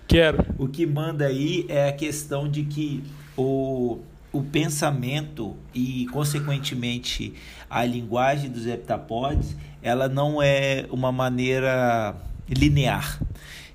[0.08, 0.46] Quero.
[0.60, 3.04] O que manda aí é a questão de que
[3.36, 4.00] o
[4.32, 7.34] o pensamento e, consequentemente,
[7.70, 12.16] a linguagem dos heptapodes, ela não é uma maneira
[12.50, 13.20] linear.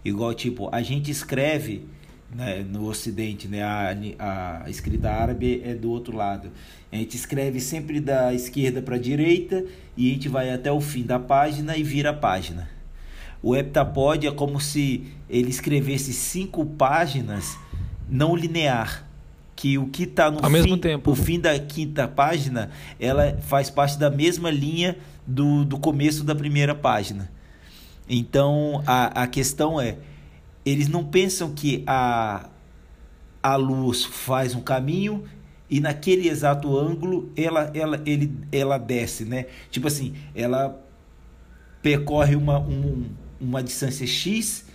[0.05, 1.87] Igual, tipo, a gente escreve
[2.35, 6.51] né, no Ocidente, né, a, a escrita árabe é do outro lado.
[6.91, 9.65] A gente escreve sempre da esquerda para a direita
[9.97, 12.69] e a gente vai até o fim da página e vira a página.
[13.43, 17.59] O heptapode é como se ele escrevesse cinco páginas
[18.09, 19.09] não linear
[19.63, 21.13] que o que está no Ao fim, mesmo tempo.
[21.13, 26.35] o fim da quinta página, ela faz parte da mesma linha do, do começo da
[26.35, 27.31] primeira página.
[28.09, 29.99] Então a, a questão é,
[30.67, 32.49] eles não pensam que a,
[33.41, 35.23] a luz faz um caminho
[35.71, 39.47] e naquele exato ângulo ela, ela, ele, ela desce, né?
[39.71, 40.77] Tipo assim, ela
[41.81, 43.05] percorre uma, um,
[43.41, 44.67] uma distância X,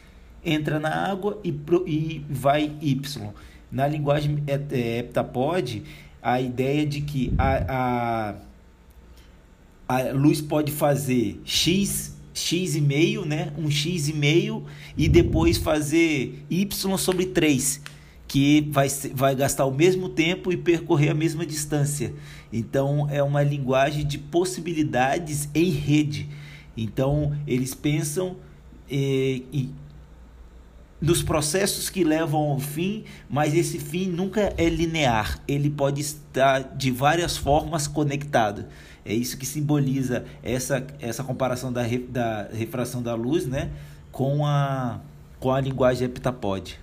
[0.45, 1.53] entra na água e,
[1.85, 3.33] e vai Y.
[3.71, 5.83] Na linguagem heptapod,
[6.21, 8.35] a ideia de que a,
[9.87, 13.51] a, a luz pode fazer x x e meio, né?
[13.57, 14.63] Um x e meio
[14.95, 17.81] e depois fazer y sobre 3,
[18.27, 22.13] que vai, vai gastar o mesmo tempo e percorrer a mesma distância.
[22.53, 26.29] Então é uma linguagem de possibilidades em rede.
[26.75, 28.37] Então eles pensam
[28.89, 29.41] eh,
[31.01, 36.75] dos processos que levam ao fim, mas esse fim nunca é linear, ele pode estar
[36.75, 38.65] de várias formas conectado.
[39.05, 43.69] É isso que simboliza essa, essa comparação da, re, da refração da luz né,
[44.11, 44.99] com, a,
[45.39, 46.79] com a linguagem heptapode.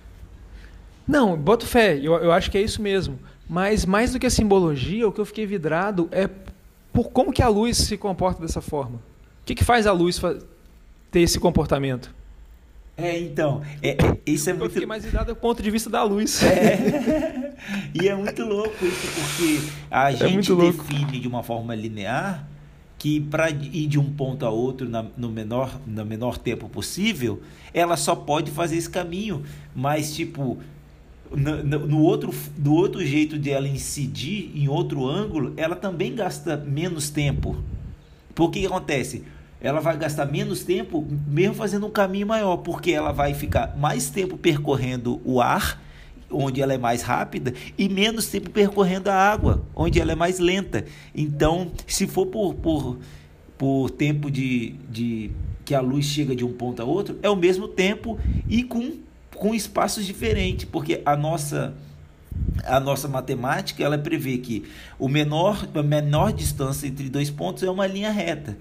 [1.07, 3.19] Não, boto fé, eu, eu acho que é isso mesmo.
[3.47, 6.27] Mas mais do que a simbologia, o que eu fiquei vidrado é
[6.91, 8.95] por como que a luz se comporta dessa forma.
[8.95, 10.19] O que, que faz a luz
[11.11, 12.13] ter esse comportamento.
[12.97, 14.71] É, então, é, é, isso é Eu muito...
[14.71, 16.41] fiquei mais lidado do ponto de vista da luz.
[16.43, 17.53] É.
[17.93, 20.83] E é muito louco isso, porque a É gente muito louco.
[20.83, 22.45] define de uma forma linear
[22.99, 27.41] que para ir de um ponto a outro na- no, menor, no menor tempo possível,
[27.73, 29.43] ela só pode fazer esse caminho.
[29.73, 30.57] Mas, tipo,
[31.31, 36.13] no, no- no outro, do outro jeito de ela incidir em outro ângulo, ela também
[36.13, 37.55] gasta menos tempo.
[38.35, 39.23] Porque que acontece?
[39.65, 44.11] Ela vai gastar menos tempo mesmo fazendo um caminho maior, porque ela vai ficar mais
[44.11, 45.81] tempo percorrendo o ar,
[46.29, 50.37] onde ela é mais rápida, e menos tempo percorrendo a água, onde ela é mais
[50.37, 50.85] lenta.
[51.15, 52.99] Então, se for por, por,
[53.57, 55.31] por tempo de, de
[55.65, 58.93] que a luz chega de um ponto a outro, é o mesmo tempo e com,
[59.33, 61.73] com espaços diferentes, porque a nossa
[62.65, 64.63] a nossa matemática ela prevê que
[64.99, 68.55] o menor, a menor distância entre dois pontos é uma linha reta.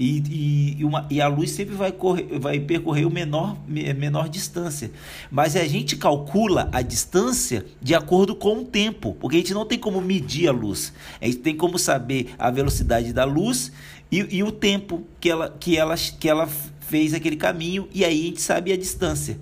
[0.00, 4.28] E, e, uma, e a luz sempre vai, correr, vai percorrer o menor, me- menor
[4.28, 4.92] distância.
[5.28, 9.66] Mas a gente calcula a distância de acordo com o tempo, porque a gente não
[9.66, 10.92] tem como medir a luz.
[11.20, 13.72] A gente tem como saber a velocidade da luz
[14.10, 16.48] e, e o tempo que ela, que, ela, que ela
[16.80, 19.36] fez aquele caminho, e aí a gente sabe a distância.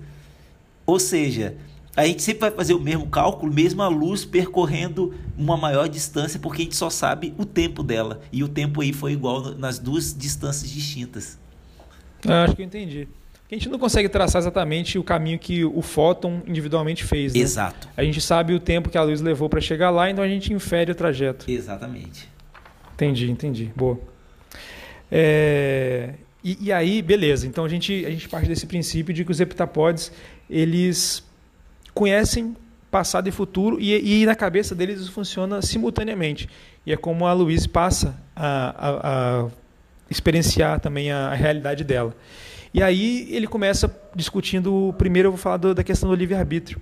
[0.87, 1.55] Ou seja,
[1.97, 6.39] a gente sempre vai fazer o mesmo cálculo, mesmo a luz percorrendo uma maior distância,
[6.39, 8.21] porque a gente só sabe o tempo dela.
[8.31, 11.39] E o tempo aí foi igual nas duas distâncias distintas.
[12.23, 13.07] Eu acho que eu entendi.
[13.51, 17.33] A gente não consegue traçar exatamente o caminho que o fóton individualmente fez.
[17.33, 17.39] Né?
[17.39, 17.89] Exato.
[17.97, 20.53] A gente sabe o tempo que a luz levou para chegar lá, então a gente
[20.53, 21.49] infere o trajeto.
[21.49, 22.29] Exatamente.
[22.93, 23.71] Entendi, entendi.
[23.75, 23.99] Boa.
[25.11, 27.47] É, E, e aí, beleza.
[27.47, 30.11] Então a gente, a gente parte desse princípio de que os heptapodes
[30.49, 31.26] eles
[31.97, 32.55] conhecem
[32.89, 36.47] passado e futuro e, e na cabeça deles isso funciona simultaneamente.
[36.85, 38.47] E é como a Luiz passa a,
[38.87, 39.47] a- a
[40.09, 42.15] experienciar também a, a realidade dela.
[42.73, 44.93] E aí ele começa discutindo.
[44.97, 46.79] Primeiro eu vou falar do- da questão do livre-arbítrio.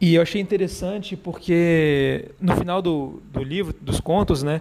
[0.00, 4.60] E eu achei interessante porque no final do, do livro, dos contos, né,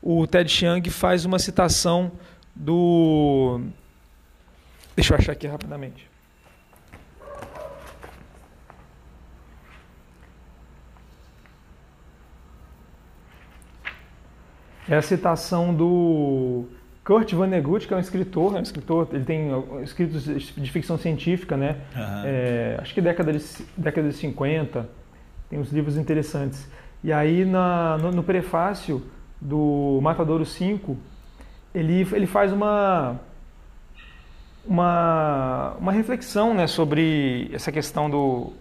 [0.00, 2.10] o Ted Chiang faz uma citação
[2.54, 3.60] do.
[4.94, 6.08] Deixa eu achar aqui rapidamente.
[14.88, 16.64] É a citação do
[17.04, 19.50] Kurt Vonnegut, que é um escritor, é um escritor, ele tem
[19.82, 21.76] escritos de ficção científica, né?
[21.94, 22.22] Aham.
[22.24, 23.44] É, acho que década de,
[23.76, 24.88] década de 50,
[25.48, 26.68] tem uns livros interessantes.
[27.02, 29.02] E aí na, no, no prefácio
[29.40, 30.96] do Matadouro 5,
[31.74, 33.20] ele, ele faz uma,
[34.66, 38.52] uma, uma reflexão né, sobre essa questão do,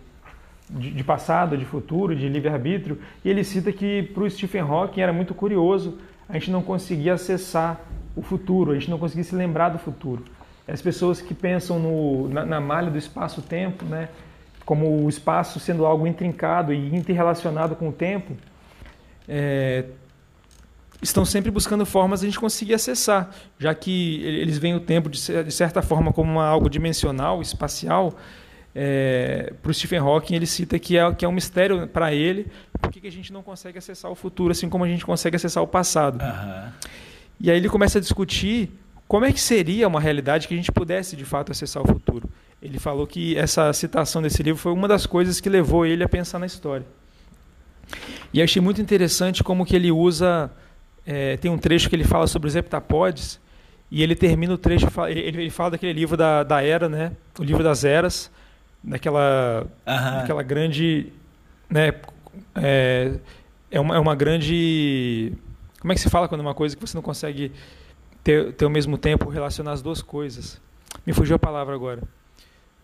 [0.69, 5.01] de, de passado, de futuro, de livre-arbítrio, e ele cita que para o Stephen Hawking
[5.01, 7.79] era muito curioso a gente não conseguia acessar
[8.15, 10.23] o futuro, a gente não conseguia se lembrar do futuro.
[10.67, 14.09] As pessoas que pensam no, na, na malha do espaço-tempo, né,
[14.65, 18.35] como o espaço sendo algo intrincado e interrelacionado com o tempo,
[19.27, 19.85] é,
[21.01, 25.09] estão sempre buscando formas de a gente conseguir acessar, já que eles veem o tempo
[25.09, 28.15] de, de certa forma como algo dimensional, espacial.
[28.77, 32.47] É, para o Stephen Hawking ele cita que é, que é um mistério para ele
[32.81, 35.63] por que a gente não consegue acessar o futuro assim como a gente consegue acessar
[35.63, 36.21] o passado.
[36.21, 36.73] Aham.
[37.39, 38.69] E aí ele começa a discutir
[39.07, 42.29] como é que seria uma realidade que a gente pudesse de fato acessar o futuro.
[42.61, 46.09] Ele falou que essa citação desse livro foi uma das coisas que levou ele a
[46.09, 46.85] pensar na história.
[48.33, 50.51] E achei muito interessante como que ele usa
[51.05, 53.39] é, tem um trecho que ele fala sobre os heptapodes
[53.91, 57.11] e ele termina o trecho ele fala daquele livro da, da era, né?
[57.37, 58.31] O livro das eras,
[58.85, 60.19] daquela Aham.
[60.19, 61.07] aquela grande
[61.69, 61.93] né
[62.55, 63.13] é,
[63.71, 65.33] é, uma, é uma grande
[65.79, 67.51] como é que se fala quando é uma coisa que você não consegue
[68.23, 70.61] ter, ter ao mesmo tempo relacionar as duas coisas
[71.05, 72.01] me fugiu a palavra agora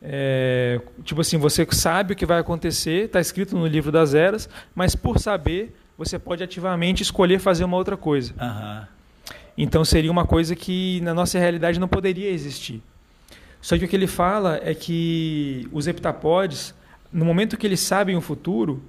[0.04, 4.50] É, tipo assim você sabe o que vai acontecer está escrito no livro das eras
[4.74, 8.88] mas por saber você pode ativamente escolher fazer uma outra coisa Aham.
[9.56, 12.82] então seria uma coisa que na nossa realidade não poderia existir.
[13.62, 16.74] Só que o que ele fala é que os heptapodes,
[17.14, 18.82] no momento que eles sabem o futuro,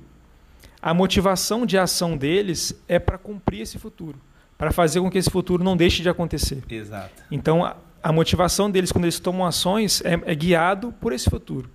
[0.81, 4.19] a motivação de ação deles é para cumprir esse futuro,
[4.57, 6.63] para fazer com que esse futuro não deixe de acontecer.
[6.69, 7.23] Exato.
[7.31, 11.69] Então a, a motivação deles quando eles tomam ações é, é guiado por esse futuro.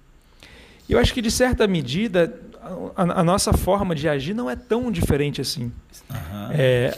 [0.89, 2.41] E eu acho que de certa medida
[2.95, 5.72] a, a- nossa forma de agir não é tão diferente assim.
[6.09, 6.49] Aham.
[6.53, 6.97] É,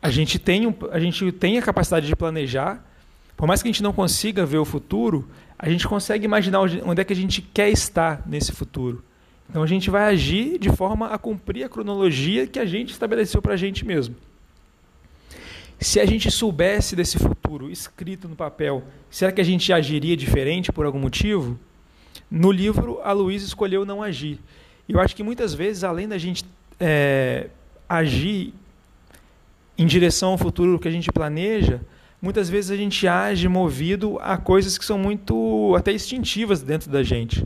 [0.00, 2.82] a, gente tem a gente tem a capacidade de planejar,
[3.36, 5.28] por mais que a gente não consiga ver o futuro,
[5.58, 9.02] a gente consegue imaginar onde, é que a gente quer estar nesse futuro.
[9.48, 13.42] Então a gente vai agir de forma a cumprir a cronologia que a gente estabeleceu
[13.42, 14.16] para a gente mesmo.
[15.78, 20.72] Se a gente soubesse desse futuro escrito no papel, será que a gente agiria diferente
[20.72, 21.58] por algum motivo?
[22.30, 24.38] No livro, a Luísa escolheu não agir.
[24.88, 26.44] Eu acho que muitas vezes, além da gente
[26.78, 27.48] é,
[27.88, 28.54] agir
[29.76, 31.80] em direção ao futuro que a gente planeja,
[32.22, 37.02] muitas vezes a gente age movido a coisas que são muito até instintivas dentro da
[37.02, 37.44] gente.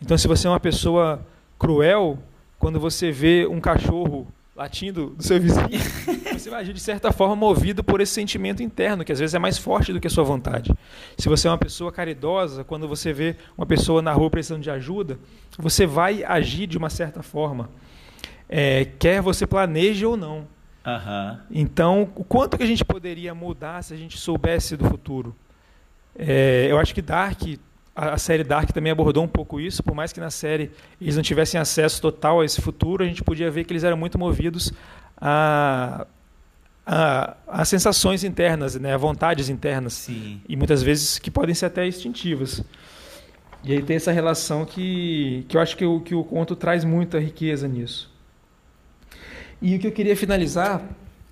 [0.00, 1.26] Então, se você é uma pessoa
[1.58, 2.18] cruel,
[2.58, 5.68] quando você vê um cachorro latindo do seu vizinho,
[6.32, 9.38] você vai agir de certa forma movido por esse sentimento interno, que às vezes é
[9.38, 10.72] mais forte do que a sua vontade.
[11.18, 14.70] Se você é uma pessoa caridosa, quando você vê uma pessoa na rua precisando de
[14.70, 15.18] ajuda,
[15.58, 17.68] você vai agir de uma certa forma,
[18.48, 20.46] é, quer você planeje ou não.
[20.84, 21.38] Uhum.
[21.50, 25.34] Então, o quanto que a gente poderia mudar se a gente soubesse do futuro?
[26.18, 27.40] É, eu acho que Dark,
[27.94, 30.70] a, a, série Dark também abordou um pouco isso, por mais que na série
[31.00, 33.96] eles não tivessem acesso total a esse futuro, a gente podia ver que eles eram
[33.96, 34.72] muito movidos
[35.16, 36.06] a,
[36.84, 40.40] a, a sensações internas, né, a vontades internas, Sim.
[40.48, 42.62] e muitas vezes que podem ser até instintivas.
[43.64, 46.84] E aí tem essa relação que, que eu acho que o, que o conto traz
[46.84, 48.11] muita riqueza nisso.
[49.62, 50.82] E o que eu queria finalizar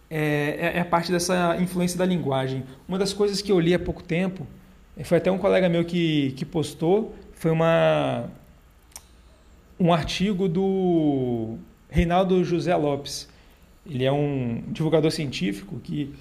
[0.09, 2.63] é, é, é a parte dessa influência da linguagem.
[2.87, 4.47] Uma das coisas que eu li há pouco tempo,
[4.97, 8.31] é, foi até um colega meu que, que postou, foi uma,
[9.81, 11.59] um artigo do
[11.89, 13.29] Reinaldo José Lopes.
[13.85, 16.15] Ele é um divulgador científico que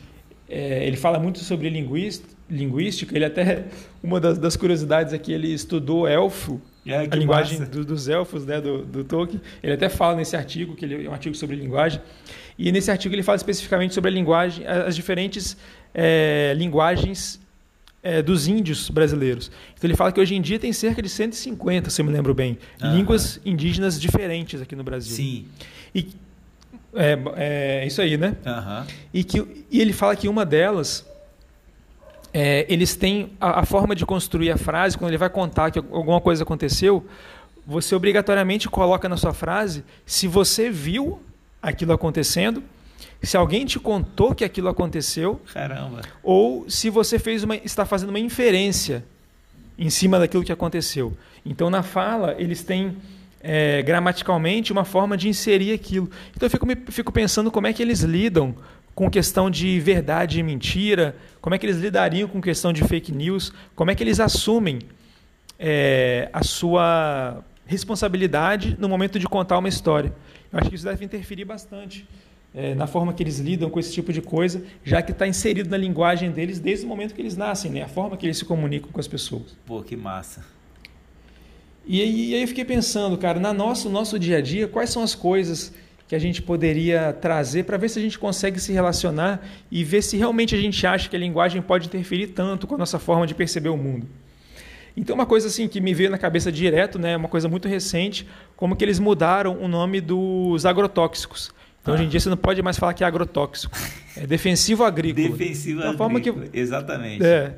[0.49, 3.15] é, ele fala muito sobre linguística.
[3.15, 3.65] Ele até
[4.01, 8.45] uma das, das curiosidades é que ele estudou elfo é, a linguagem do, dos elfos,
[8.45, 9.41] né, do, do, Tolkien.
[9.61, 12.01] Ele até fala nesse artigo, que ele é um artigo sobre linguagem,
[12.57, 15.57] e nesse artigo ele fala especificamente sobre a linguagem, as diferentes
[15.93, 17.39] é, linguagens
[18.01, 19.51] é, dos índios brasileiros.
[19.77, 22.33] Então ele fala que hoje em dia tem cerca de 150, se eu me lembro
[22.33, 25.15] bem, línguas indígenas diferentes aqui no Brasil.
[25.15, 25.45] Sim.
[25.93, 26.07] E
[26.93, 27.17] é,
[27.81, 28.35] é isso aí, né?
[29.13, 31.05] E, que, e ele fala que uma delas
[32.33, 35.79] é, eles têm a, a, forma de construir a frase, quando ele vai contar que
[35.79, 37.05] alguma coisa aconteceu,
[37.65, 41.21] você obrigatoriamente coloca na sua frase se você viu
[41.61, 42.63] aquilo acontecendo,
[43.21, 46.01] se alguém te contou que aquilo aconteceu, Caramba.
[46.23, 49.03] ou se você fez uma, está fazendo uma inferência
[49.77, 51.15] em cima daquilo que aconteceu.
[51.45, 52.97] Então, na fala, eles têm
[53.41, 56.09] é, gramaticalmente uma forma de inserir aquilo.
[56.35, 58.55] Então, eu fico, me, fico pensando como é que eles lidam
[58.99, 63.13] com questão de verdade e mentira, como é que eles lidariam com questão de fake
[63.13, 64.79] news, como é que eles assumem
[65.57, 70.13] é, a sua responsabilidade no momento de contar uma história.
[70.51, 72.05] Eu acho que isso deve interferir bastante
[72.53, 75.69] é, na forma que eles lidam com esse tipo de coisa, já que está inserido
[75.69, 77.83] na linguagem deles desde o momento que eles nascem, né?
[77.83, 79.55] a forma que eles se comunicam com as pessoas.
[79.65, 80.43] Pô, que massa.
[81.85, 84.89] E aí, e aí eu fiquei pensando, cara, na nosso nosso dia a dia, quais
[84.89, 85.73] são as coisas
[86.09, 90.01] que a gente poderia trazer para ver se a gente consegue se relacionar e ver
[90.01, 93.27] se realmente a gente acha que a linguagem pode interferir tanto com a nossa forma
[93.27, 94.07] de perceber o mundo.
[94.97, 98.27] Então, uma coisa assim que me veio na cabeça direto, né, uma coisa muito recente,
[98.57, 101.51] como que eles mudaram o nome dos agrotóxicos.
[101.79, 101.95] Então, ah.
[101.95, 103.77] hoje em dia, você não pode mais falar que é agrotóxico.
[104.17, 105.29] É defensivo agrícola.
[105.29, 106.59] defensivo então, agrícola, que...
[106.59, 107.23] exatamente.
[107.23, 107.53] É.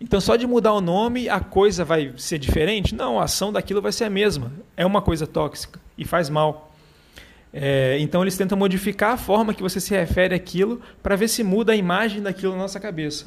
[0.00, 2.96] Então, só de mudar o nome, a coisa vai ser diferente?
[2.96, 4.52] Não, a ação daquilo vai ser a mesma.
[4.76, 6.69] É uma coisa tóxica e faz mal.
[7.52, 11.42] É, então eles tentam modificar a forma que você se refere àquilo para ver se
[11.42, 13.26] muda a imagem daquilo na nossa cabeça.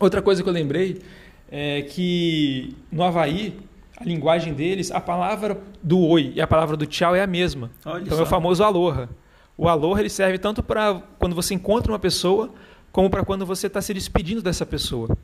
[0.00, 1.02] Outra coisa que eu lembrei
[1.50, 3.58] é que no Havaí,
[3.98, 7.70] a linguagem deles, a palavra do oi e a palavra do tchau é a mesma.
[7.84, 8.24] Olha então só.
[8.24, 9.08] é o famoso aloha.
[9.56, 12.50] O aloha ele serve tanto para quando você encontra uma pessoa,
[12.90, 15.16] como para quando você está se despedindo dessa pessoa.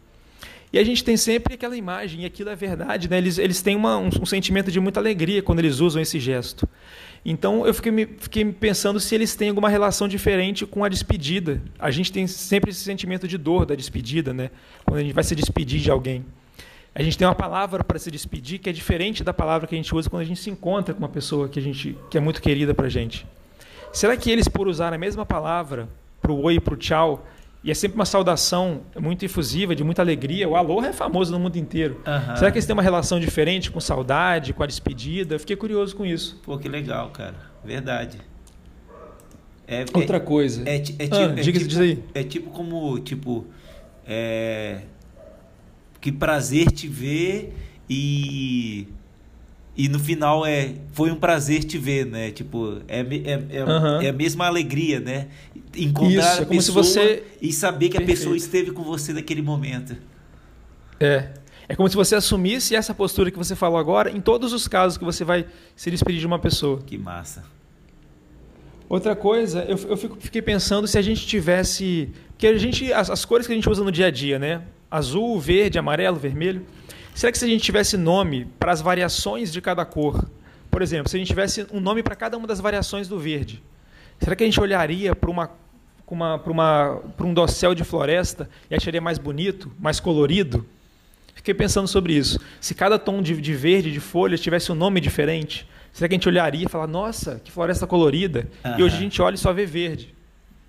[0.71, 3.17] E a gente tem sempre aquela imagem, e aquilo é verdade, né?
[3.17, 6.69] eles, eles têm uma, um, um sentimento de muita alegria quando eles usam esse gesto.
[7.25, 11.61] Então eu fiquei, me, fiquei pensando se eles têm alguma relação diferente com a despedida.
[11.79, 14.51] A gente tem sempre esse sentimento de dor da despedida, né?
[14.85, 16.25] Quando a gente vai se despedir de alguém.
[16.95, 19.79] A gente tem uma palavra para se despedir que é diferente da palavra que a
[19.79, 22.21] gente usa quando a gente se encontra com uma pessoa que a gente que é
[22.21, 23.27] muito querida para a gente.
[23.93, 25.89] Será que eles, por usar a mesma palavra
[26.21, 27.25] para o oi e para o tchau,
[27.63, 30.49] e é sempre uma saudação muito efusiva, de muita alegria.
[30.49, 32.01] O aloha é famoso no mundo inteiro.
[32.07, 32.37] Uhum.
[32.37, 35.35] Será que eles têm uma relação diferente com saudade, com a despedida?
[35.35, 36.41] Eu fiquei curioso com isso.
[36.45, 37.35] Pô, que legal, cara.
[37.65, 38.19] Verdade.
[39.67, 40.69] É, Outra é, coisa.
[40.69, 42.03] É, é, tipo, ah, é, diga, tipo, diz aí.
[42.15, 43.47] é tipo como, tipo,
[44.07, 44.83] é,
[46.01, 47.55] que prazer te ver
[47.91, 48.89] e
[49.79, 52.33] e no final é foi um prazer te ver, né?
[52.33, 54.03] Tipo, é, é, é, uhum.
[54.03, 55.29] é a mesma alegria, né?
[55.77, 57.23] Encontrar Isso, a pessoa você...
[57.41, 58.11] e saber que Perfeito.
[58.11, 59.97] a pessoa esteve com você naquele momento.
[60.99, 61.29] É.
[61.69, 64.99] É como se você assumisse essa postura que você falou agora em todos os casos
[64.99, 66.83] que você vai se despedir de uma pessoa.
[66.85, 67.45] Que massa.
[68.89, 72.11] Outra coisa, eu, eu fico, fiquei pensando se a gente tivesse.
[72.31, 72.93] Porque a gente.
[72.93, 74.63] As, as, cores que a gente usa no dia a dia, né?
[74.91, 76.67] Azul, verde, amarelo, vermelho.
[77.19, 80.25] Será que se a gente tivesse nome para as variações de cada cor?
[80.71, 83.61] Por exemplo, se a gente tivesse um nome para cada uma das variações do verde,
[84.21, 85.51] será que a gente olharia para uma,
[86.07, 90.65] uma, uma, um dossel de floresta e acharia mais bonito, mais colorido?
[91.35, 92.39] Fiquei pensando sobre isso.
[92.61, 96.19] Se cada tom de, de verde, de folhas, tivesse um nome diferente, será que a
[96.19, 98.47] gente olharia e falar, nossa, que floresta colorida?
[98.65, 98.79] Uhum.
[98.79, 100.15] E hoje a gente olha e só vê verde.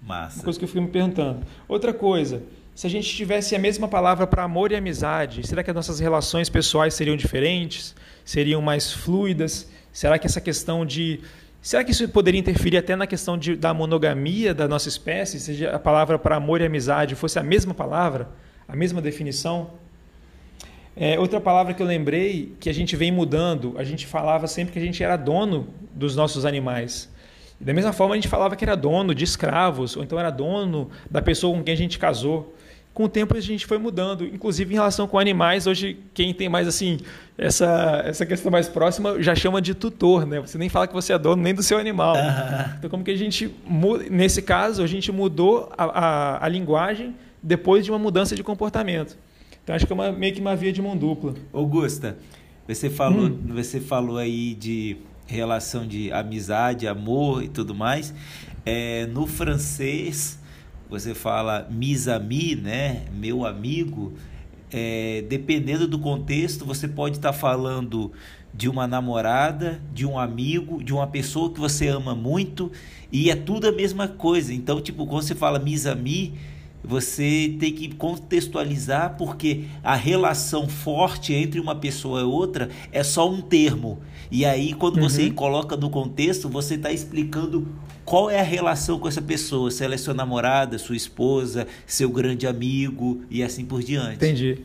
[0.01, 0.37] Massa.
[0.37, 1.45] Uma coisa que eu fico me perguntando.
[1.67, 2.41] Outra coisa,
[2.79, 5.99] se a gente tivesse a mesma palavra para amor e amizade, será que as nossas
[5.99, 7.93] relações pessoais seriam diferentes?
[8.23, 9.69] Seriam mais fluidas?
[9.91, 11.19] Será que essa questão de.
[11.61, 15.41] Será que isso poderia interferir até na questão de, da monogamia da nossa espécie?
[15.41, 18.29] Se a palavra para amor e amizade fosse a mesma palavra,
[18.65, 19.71] a mesma definição?
[20.95, 24.71] É, outra palavra que eu lembrei, que a gente vem mudando, a gente falava sempre
[24.71, 27.09] que a gente era dono dos nossos animais.
[27.59, 30.89] Da mesma forma, a gente falava que era dono de escravos, ou então era dono
[31.11, 32.55] da pessoa com quem a gente casou
[32.93, 35.67] com o tempo a gente foi mudando, inclusive em relação com animais.
[35.67, 36.97] Hoje, quem tem mais assim
[37.37, 40.39] essa, essa questão mais próxima já chama de tutor, né?
[40.41, 42.15] Você nem fala que você é dono nem do seu animal.
[42.77, 43.53] Então, como que a gente,
[44.09, 49.17] nesse caso, a gente mudou a, a, a, linguagem depois de uma mudança de comportamento.
[49.63, 51.35] Então, acho que é uma, meio que uma via de mão dupla.
[51.53, 52.17] Augusta,
[52.67, 53.39] você falou, hum.
[53.49, 58.13] você falou aí de relação de amizade, amor e tudo mais.
[58.65, 60.38] É, no francês
[60.89, 64.13] você fala mis ami, né, meu amigo,
[64.71, 68.11] é, dependendo do contexto, você pode estar tá falando
[68.53, 72.71] de uma namorada, de um amigo, de uma pessoa que você ama muito,
[73.11, 74.53] e é tudo a mesma coisa.
[74.53, 76.33] Então, tipo, quando você fala mis ami,
[76.83, 83.29] você tem que contextualizar porque a relação forte entre uma pessoa e outra é só
[83.29, 83.99] um termo.
[84.31, 85.09] E aí, quando uhum.
[85.09, 87.67] você coloca no contexto, você está explicando
[88.05, 92.09] qual é a relação com essa pessoa, se ela é sua namorada, sua esposa, seu
[92.09, 94.15] grande amigo e assim por diante.
[94.15, 94.59] Entendi.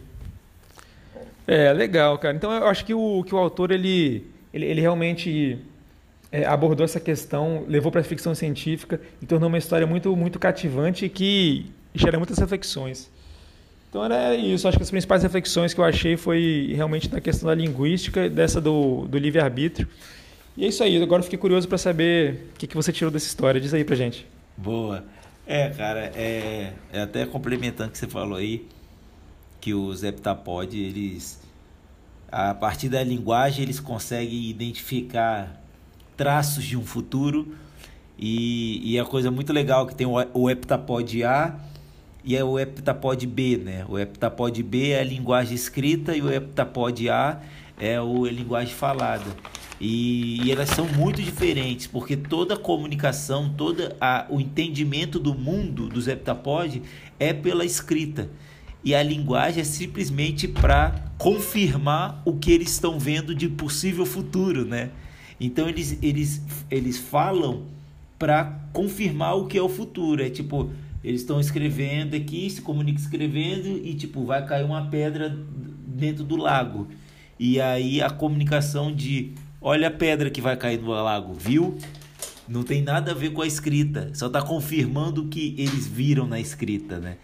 [1.47, 2.37] É, legal, cara.
[2.37, 5.59] Então eu acho que o, que o autor ele, ele, ele realmente
[6.33, 10.39] é, abordou essa questão, levou para a ficção científica e tornou uma história muito, muito
[10.39, 13.11] cativante que gera muitas reflexões.
[13.95, 14.67] Então era isso.
[14.67, 18.61] Acho que as principais reflexões que eu achei foi realmente na questão da linguística, dessa
[18.61, 19.87] do, do livre-arbítrio.
[20.57, 21.01] E é isso aí.
[21.01, 23.61] Agora fiquei curioso para saber o que, que você tirou dessa história.
[23.61, 24.27] Diz aí pra gente.
[24.57, 25.05] Boa.
[25.47, 28.67] É, cara, é, é até complementando o que você falou aí,
[29.61, 31.41] que os heptapods, eles,
[32.33, 35.63] a partir da linguagem, eles conseguem identificar
[36.17, 37.55] traços de um futuro.
[38.19, 41.61] E, e a coisa muito legal que tem o, o heptapod A
[42.25, 43.85] e é o heptapod B, né?
[43.89, 47.41] O heptapod B é a linguagem escrita e o heptapod A
[47.79, 49.27] é o, a linguagem falada.
[49.81, 53.83] E, e, elas são muito diferentes, porque toda a comunicação, todo
[54.31, 56.81] o entendimento do mundo dos heptapods
[57.19, 58.31] é pela escrita.
[58.83, 64.65] E a linguagem é simplesmente para confirmar o que eles estão vendo de possível futuro,
[64.65, 64.91] né?
[65.41, 67.65] Então eles, eles, eles falam
[68.19, 70.23] para confirmar o que é o futuro.
[70.23, 70.71] É tipo,
[71.05, 75.29] eles estão escrevendo aqui, se comunicam escrevendo e tipo, vai cair uma pedra
[75.87, 76.89] dentro do lago.
[77.39, 81.77] E aí a comunicação de olha a pedra que vai cair no lago, viu?
[82.49, 86.27] Não tem nada a ver com a escrita, só está confirmando o que eles viram
[86.27, 87.17] na escrita, né?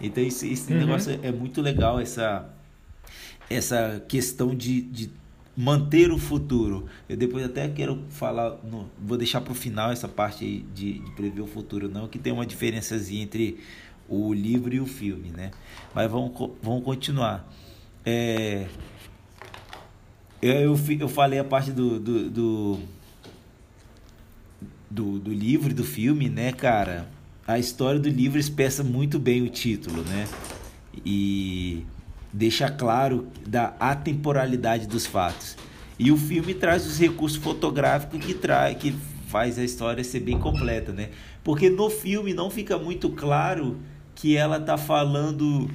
[0.00, 0.78] Então esse, esse uhum.
[0.78, 2.48] negócio é muito legal, essa,
[3.50, 5.10] essa questão de, de
[5.56, 6.86] manter o futuro.
[7.08, 11.10] Eu depois até quero falar, no, vou deixar para o final essa parte de, de,
[11.12, 13.58] prever o futuro, não, que tem uma diferençazinha entre
[14.08, 15.50] o livro e o filme, né?
[15.94, 17.50] Mas vamos, vamos continuar.
[18.04, 18.66] É,
[20.42, 22.78] eu, eu, eu falei a parte do, do, do,
[24.90, 27.08] do, do livro e do filme, né, cara?
[27.46, 30.28] A história do livro expressa muito bem o título, né?
[31.04, 31.84] E
[32.36, 35.56] deixa claro da atemporalidade dos fatos.
[35.98, 38.94] E o filme traz os recursos fotográficos que traz que
[39.28, 41.08] faz a história ser bem completa, né?
[41.42, 43.78] Porque no filme não fica muito claro
[44.14, 45.70] que ela tá falando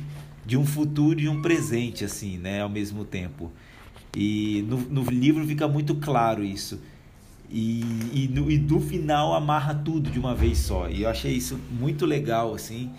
[0.45, 3.51] de um futuro e um presente assim, né, ao mesmo tempo.
[4.15, 6.79] E no, no livro fica muito claro isso.
[7.49, 7.81] E,
[8.13, 10.87] e, no, e do final amarra tudo de uma vez só.
[10.89, 12.91] E eu achei isso muito legal, assim.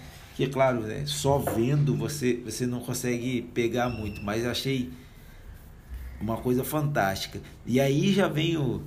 [0.42, 4.90] Que, é claro, né, só vendo você, você não consegue pegar muito, mas achei
[6.20, 7.40] uma coisa fantástica.
[7.64, 8.82] E aí já vem o,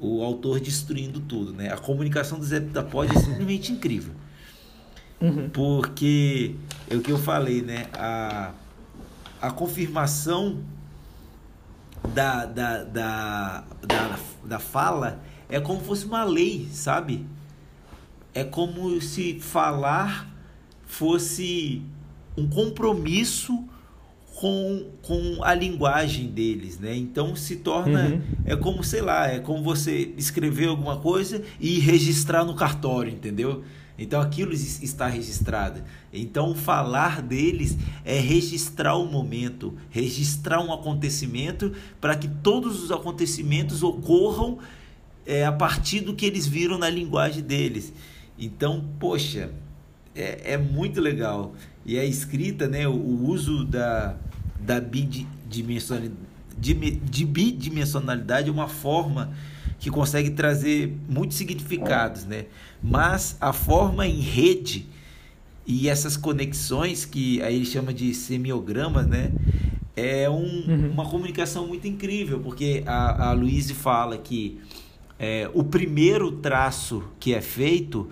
[0.00, 1.72] o autor destruindo tudo, né?
[1.72, 4.14] A comunicação do Zé é simplesmente incrível.
[5.20, 5.50] Uhum.
[5.50, 6.54] Porque
[6.88, 7.86] é o que eu falei, né?
[7.92, 8.52] A,
[9.40, 10.62] a confirmação
[12.14, 17.26] da, da, da, da, da fala é como se fosse uma lei, sabe?
[18.36, 20.28] é como se falar
[20.86, 21.82] fosse
[22.36, 23.64] um compromisso
[24.36, 26.94] com, com a linguagem deles, né?
[26.94, 28.20] Então se torna uhum.
[28.44, 33.64] é como sei lá, é como você escrever alguma coisa e registrar no cartório, entendeu?
[33.98, 35.82] Então aquilo está registrado.
[36.12, 43.82] Então falar deles é registrar o momento, registrar um acontecimento para que todos os acontecimentos
[43.82, 44.58] ocorram
[45.24, 47.92] é, a partir do que eles viram na linguagem deles.
[48.38, 49.50] Então, poxa,
[50.16, 51.54] é, é muito legal.
[51.84, 54.16] E a escrita, né, o, o uso da,
[54.58, 56.26] da bidimensionalidade,
[56.58, 59.32] de bidimensionalidade é uma forma
[59.78, 62.46] que consegue trazer muitos significados, né?
[62.82, 64.86] Mas a forma em rede
[65.66, 69.32] e essas conexões que aí ele chama de semiogramas, né?
[69.94, 70.90] É um, uhum.
[70.92, 74.60] uma comunicação muito incrível, porque a, a Luíse fala que
[75.18, 78.08] é, o primeiro traço que é feito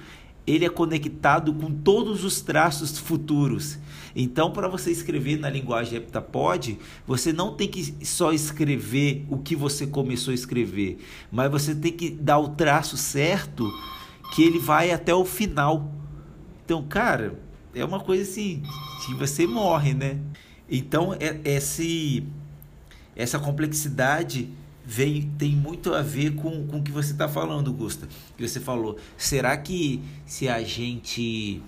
[0.47, 3.79] ele é conectado com todos os traços futuros.
[4.15, 9.57] Então, para você escrever na linguagem heptapod, você não tem que só escrever o que
[9.57, 10.99] você começou a escrever,
[11.33, 13.69] mas você tem que dar o traço certo
[14.35, 15.93] que ele vai até o final.
[16.65, 17.39] Então, cara,
[17.75, 18.63] é uma coisa assim
[19.05, 20.21] que você morre, né?
[20.71, 22.25] Então, é, esse,
[23.17, 24.49] essa complexidade
[25.39, 28.09] tem muito a ver com, com o que você está falando, Gusta.
[28.37, 28.99] Que você falou.
[29.17, 31.63] Será que se a gente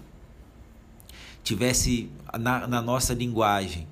[1.43, 3.87] tivesse na, na nossa linguagem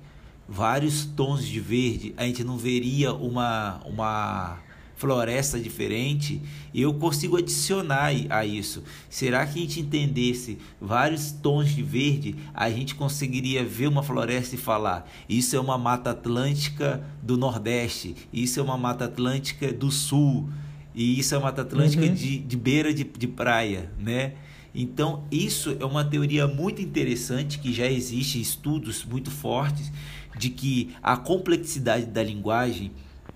[0.47, 4.59] vários tons de verde, a gente não veria uma, uma
[4.95, 6.41] floresta diferente,
[6.73, 8.83] eu consigo adicionar a isso.
[9.09, 14.55] Será que a gente entendesse vários tons de verde, a gente conseguiria ver uma floresta
[14.55, 19.91] e falar: isso é uma mata atlântica do Nordeste, isso é uma mata atlântica do
[19.91, 20.49] Sul,
[20.93, 22.13] e isso é uma mata atlântica uhum.
[22.13, 24.33] de, de beira de, de praia, né?
[24.77, 29.89] Então, isso é uma teoria muito interessante que já existe estudos muito fortes
[30.37, 32.91] de que a complexidade da linguagem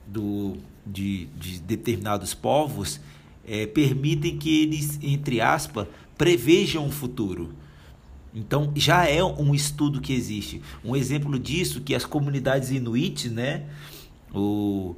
[0.05, 0.57] do
[0.91, 2.99] de, de determinados povos
[3.45, 5.87] é, permitem que eles, entre aspas,
[6.17, 7.53] prevejam o futuro.
[8.33, 10.61] Então já é um estudo que existe.
[10.83, 13.65] Um exemplo disso que as comunidades inuit, né,
[14.33, 14.95] o,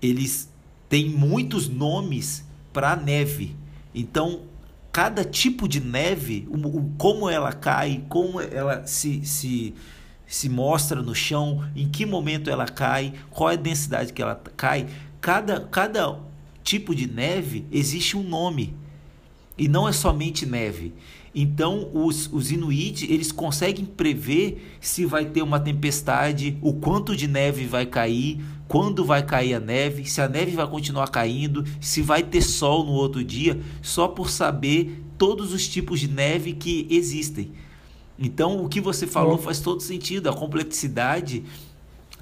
[0.00, 0.50] eles
[0.88, 3.54] têm muitos nomes para neve.
[3.94, 4.42] Então
[4.90, 9.74] cada tipo de neve, o, o, como ela cai, como ela se, se
[10.32, 14.34] se mostra no chão, em que momento ela cai, qual é a densidade que ela
[14.56, 14.86] cai,
[15.22, 16.18] cada, cada
[16.64, 18.74] tipo de neve existe um nome.
[19.56, 20.92] E não é somente neve.
[21.34, 27.26] Então, os, os Inuit, eles conseguem prever se vai ter uma tempestade, o quanto de
[27.26, 32.02] neve vai cair, quando vai cair a neve, se a neve vai continuar caindo, se
[32.02, 36.86] vai ter sol no outro dia, só por saber todos os tipos de neve que
[36.90, 37.52] existem.
[38.18, 40.28] Então, o que você falou faz todo sentido.
[40.28, 41.44] A complexidade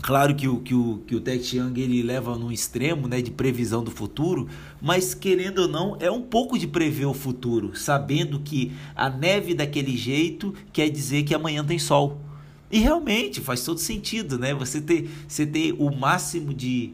[0.02, 3.84] Claro que o, que o, que o Chiang ele leva num extremo né, de previsão
[3.84, 4.48] do futuro,
[4.80, 9.54] mas querendo ou não, é um pouco de prever o futuro, sabendo que a neve
[9.54, 12.18] daquele jeito quer dizer que amanhã tem sol.
[12.70, 14.54] E realmente faz todo sentido, né?
[14.54, 16.92] Você ter, você ter o máximo de,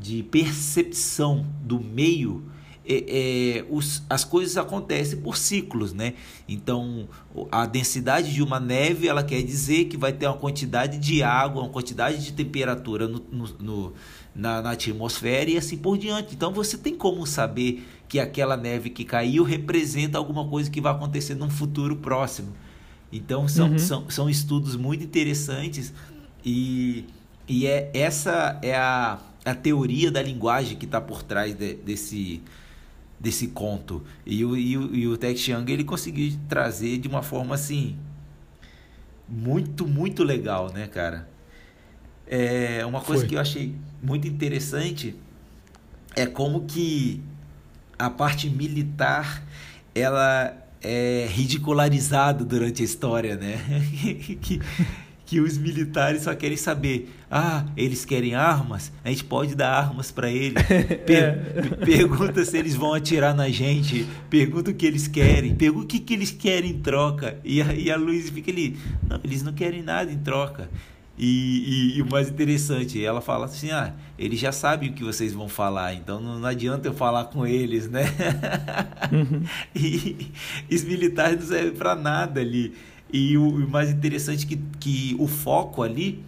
[0.00, 2.42] de percepção do meio
[2.84, 6.14] é, é, os, as coisas acontecem por ciclos, né?
[6.48, 7.08] Então,
[7.50, 11.62] a densidade de uma neve, ela quer dizer que vai ter uma quantidade de água,
[11.62, 13.92] uma quantidade de temperatura no, no, no
[14.34, 16.34] na, na, atmosfera e assim por diante.
[16.34, 20.92] Então, você tem como saber que aquela neve que caiu representa alguma coisa que vai
[20.92, 22.52] acontecer num futuro próximo.
[23.12, 23.78] Então, são, uhum.
[23.78, 25.92] são, são estudos muito interessantes
[26.44, 27.04] e,
[27.46, 32.42] e é, essa é a, a teoria da linguagem que está por trás de, desse
[33.22, 34.02] desse conto.
[34.26, 37.96] E o, e o, e o Tex Chiang ele conseguiu trazer de uma forma assim
[39.28, 41.28] muito, muito legal, né, cara?
[42.26, 43.28] É, uma coisa Foi.
[43.28, 45.14] que eu achei muito interessante
[46.16, 47.22] é como que
[47.96, 49.42] a parte militar
[49.94, 53.56] ela é ridicularizada durante a história, né?
[54.42, 54.60] que,
[55.24, 57.08] que os militares só querem saber.
[57.34, 58.92] Ah, eles querem armas?
[59.02, 60.62] A gente pode dar armas para eles.
[61.06, 61.32] Per é.
[61.82, 64.06] Pergunta se eles vão atirar na gente.
[64.28, 65.54] Pergunta o que eles querem.
[65.54, 67.38] Pergunta o que, que eles querem em troca.
[67.42, 68.78] E a, e a Luiz fica ali.
[69.08, 70.68] Não, eles não querem nada em troca.
[71.16, 75.02] E, e, e, o mais interessante, ela fala assim: ah, eles já sabem o que
[75.02, 78.04] vocês vão falar, então não, não adianta eu falar com eles, né?
[79.12, 79.42] Uhum.
[79.74, 80.30] e,
[80.70, 82.74] e os militares não servem para nada ali.
[83.12, 86.24] E o, o mais interessante é que, que o foco ali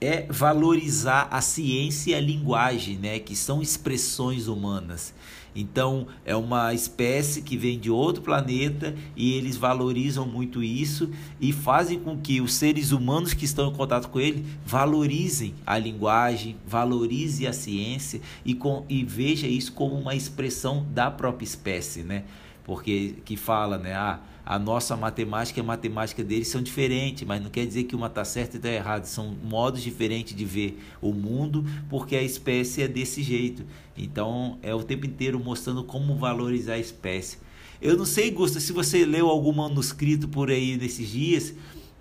[0.00, 5.14] é valorizar a ciência e a linguagem, né, que são expressões humanas.
[5.54, 11.52] Então, é uma espécie que vem de outro planeta e eles valorizam muito isso e
[11.52, 16.56] fazem com que os seres humanos que estão em contato com ele valorizem a linguagem,
[16.66, 22.24] valorizem a ciência e, com, e veja isso como uma expressão da própria espécie, né?
[22.64, 23.94] Porque que fala, né?
[23.94, 27.96] Ah, a nossa matemática e a matemática deles são diferentes, mas não quer dizer que
[27.96, 29.06] uma está certa e está errada.
[29.06, 33.64] São modos diferentes de ver o mundo, porque a espécie é desse jeito.
[33.96, 37.38] Então, é o tempo inteiro mostrando como valorizar a espécie.
[37.80, 41.54] Eu não sei, Gusta, se você leu algum manuscrito por aí nesses dias,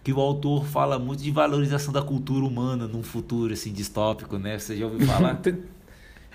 [0.03, 4.59] que o autor fala muito de valorização da cultura humana num futuro assim distópico, né?
[4.59, 5.41] Você já ouviu falar?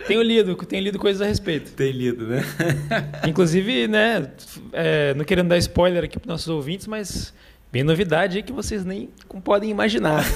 [0.07, 1.73] Tenho lido, tenho lido coisas a respeito.
[1.73, 2.43] Tem lido, né?
[3.27, 4.31] Inclusive, né,
[4.73, 7.35] é, não querendo dar spoiler aqui para nossos ouvintes, mas
[7.73, 9.11] bem novidade aí que vocês nem
[9.45, 10.25] podem imaginar.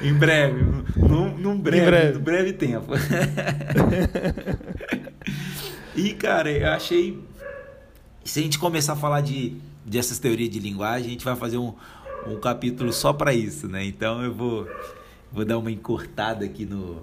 [0.00, 0.64] em breve,
[0.96, 2.18] num, num breve, em breve.
[2.18, 2.92] breve tempo.
[5.96, 7.18] e, cara, eu achei.
[8.24, 11.58] Se a gente começar a falar de, dessas teorias de linguagem, a gente vai fazer
[11.58, 11.74] um,
[12.26, 13.84] um capítulo só para isso, né?
[13.84, 14.68] Então eu vou
[15.30, 17.02] vou dar uma encurtada aqui no,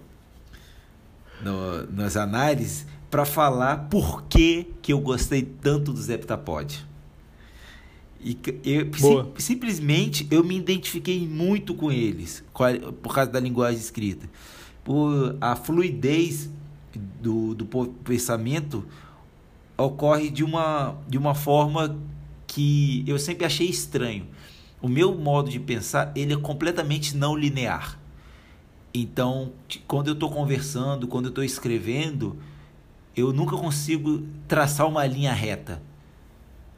[1.43, 6.85] no nas análises para falar por que, que eu gostei tanto do Zeptapod.
[8.19, 12.43] E eu, sim, simplesmente eu me identifiquei muito com eles
[13.01, 14.27] por causa da linguagem escrita.
[14.83, 16.49] Por a fluidez
[17.21, 17.65] do, do
[18.03, 18.83] pensamento
[19.77, 21.97] ocorre de uma, de uma forma
[22.47, 24.25] que eu sempre achei estranho.
[24.81, 27.99] O meu modo de pensar ele é completamente não linear.
[28.97, 29.51] Então,
[29.89, 32.37] quando eu estou conversando, quando eu estou escrevendo,
[33.13, 35.81] eu nunca consigo traçar uma linha reta.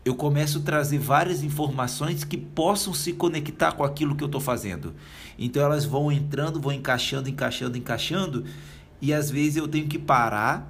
[0.03, 4.41] Eu começo a trazer várias informações que possam se conectar com aquilo que eu estou
[4.41, 4.95] fazendo.
[5.37, 8.45] Então elas vão entrando, vão encaixando, encaixando, encaixando,
[8.99, 10.67] e às vezes eu tenho que parar,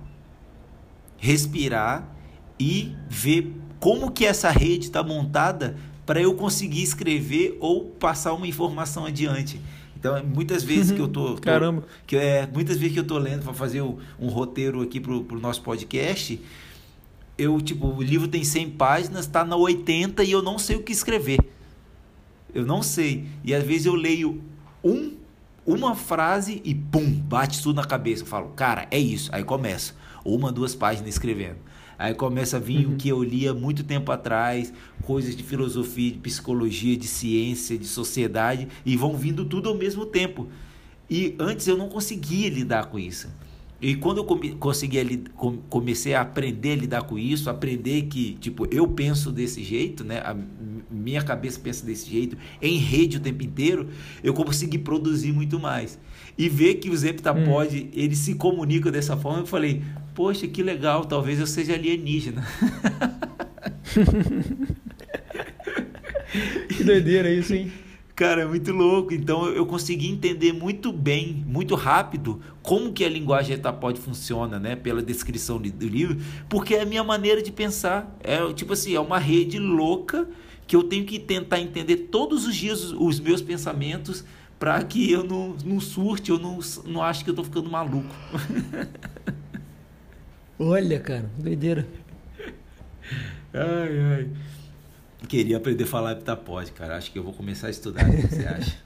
[1.18, 2.14] respirar
[2.60, 8.48] e ver como que essa rede está montada para eu conseguir escrever ou passar uma
[8.48, 9.62] informação adiante.
[10.08, 11.84] Então, é muitas vezes que eu tô, tô Caramba.
[12.06, 15.24] que é muitas vezes que eu tô lendo para fazer um, um, roteiro aqui pro,
[15.26, 16.40] pro nosso podcast,
[17.38, 20.84] eu tipo, o livro tem 100 páginas, está na 80 e eu não sei o
[20.84, 21.40] que escrever.
[22.56, 23.26] Eu não sei.
[23.44, 24.42] E às vezes eu leio
[24.82, 25.18] um
[25.66, 28.24] uma frase e pum, bate tudo na cabeça.
[28.24, 29.30] Eu falo, cara, é isso.
[29.34, 29.94] Aí começo.
[30.24, 31.58] Uma, duas páginas escrevendo.
[31.98, 32.94] Aí começa a vir uhum.
[32.94, 34.72] o que eu lia muito tempo atrás,
[35.04, 40.06] coisas de filosofia, de psicologia, de ciência, de sociedade, e vão vindo tudo ao mesmo
[40.06, 40.48] tempo.
[41.10, 43.30] E antes eu não conseguia lidar com isso.
[43.80, 45.24] E quando eu come, consegui
[45.70, 50.20] comecei a aprender a lidar com isso, aprender que, tipo, eu penso desse jeito, né?
[50.20, 50.36] A
[50.90, 53.90] minha cabeça pensa desse jeito, em rede o tempo inteiro,
[54.24, 56.00] eu consegui produzir muito mais.
[56.38, 57.90] E ver que o Zeptapod, hum.
[57.94, 59.84] ele se comunica dessa forma, eu falei,
[60.16, 62.46] poxa, que legal, talvez eu seja alienígena.
[66.76, 67.72] que doideira isso, hein?
[68.18, 69.14] Cara, é muito louco.
[69.14, 74.76] Então eu consegui entender muito bem, muito rápido, como que a linguagem etapode funciona, né?
[74.76, 76.18] Pela descrição do livro,
[76.50, 78.18] porque é a minha maneira de pensar.
[78.24, 80.28] É tipo assim, é uma rede louca
[80.66, 84.26] que eu tenho que tentar entender todos os dias os, os meus pensamentos
[84.58, 88.16] para que eu não, não surte, eu não, não acho que eu tô ficando maluco.
[90.58, 91.88] Olha, cara, doideira.
[93.54, 94.30] Ai, ai.
[95.26, 96.96] Queria aprender a falar heptapode, cara.
[96.98, 98.08] Acho que eu vou começar a estudar.
[98.08, 98.78] O que você acha?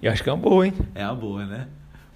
[0.00, 0.74] Eu acho que é uma boa, hein?
[0.94, 1.68] É uma boa, né?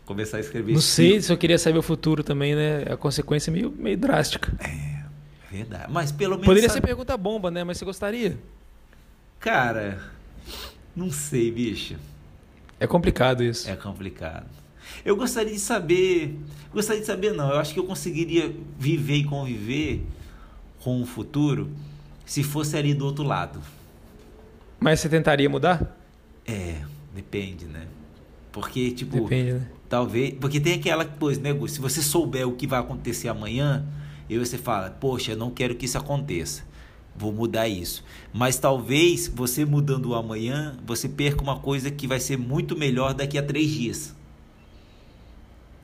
[0.05, 0.73] Começar a escrever.
[0.73, 2.85] Não sei se eu queria saber o futuro também, né?
[2.91, 4.53] A consequência é meio, meio drástica.
[4.61, 5.05] É,
[5.51, 5.93] verdade.
[5.93, 6.47] Mas pelo menos.
[6.47, 6.81] Poderia sabe...
[6.81, 7.65] ser pergunta bomba, né?
[7.65, 8.39] Mas você gostaria?
[9.39, 10.01] Cara,
[10.95, 11.97] não sei, bicho.
[12.79, 13.69] É complicado isso.
[13.69, 14.47] É complicado.
[15.05, 16.39] Eu gostaria de saber.
[16.73, 17.51] Gostaria de saber, não.
[17.51, 20.05] Eu acho que eu conseguiria viver e conviver
[20.81, 21.71] com o futuro
[22.31, 23.61] se fosse ali do outro lado.
[24.79, 25.99] Mas você tentaria mudar?
[26.47, 26.77] É,
[27.13, 27.89] depende, né?
[28.53, 29.23] Porque, tipo.
[29.23, 29.67] Depende, né?
[29.89, 30.35] Talvez.
[30.41, 33.85] Porque tem aquela coisa, né, Se você souber o que vai acontecer amanhã,
[34.29, 36.63] e você fala, poxa, eu não quero que isso aconteça.
[37.17, 38.05] Vou mudar isso.
[38.33, 43.13] Mas talvez você mudando o amanhã, você perca uma coisa que vai ser muito melhor
[43.13, 44.15] daqui a três dias.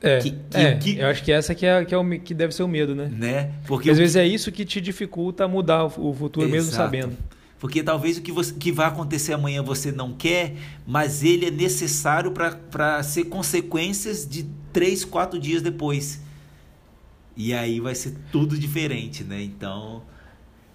[0.01, 2.33] É, que, que, é que, eu acho que essa que é, que é o que
[2.33, 3.09] deve ser o medo, né?
[3.11, 3.51] né?
[3.65, 6.51] Porque às vezes é isso que te dificulta mudar o futuro Exato.
[6.51, 7.17] mesmo sabendo.
[7.59, 10.53] Porque talvez o que, você, que vai acontecer amanhã você não quer,
[10.85, 16.21] mas ele é necessário para ser consequências de três, quatro dias depois.
[17.35, 19.41] E aí vai ser tudo diferente, né?
[19.41, 20.03] Então.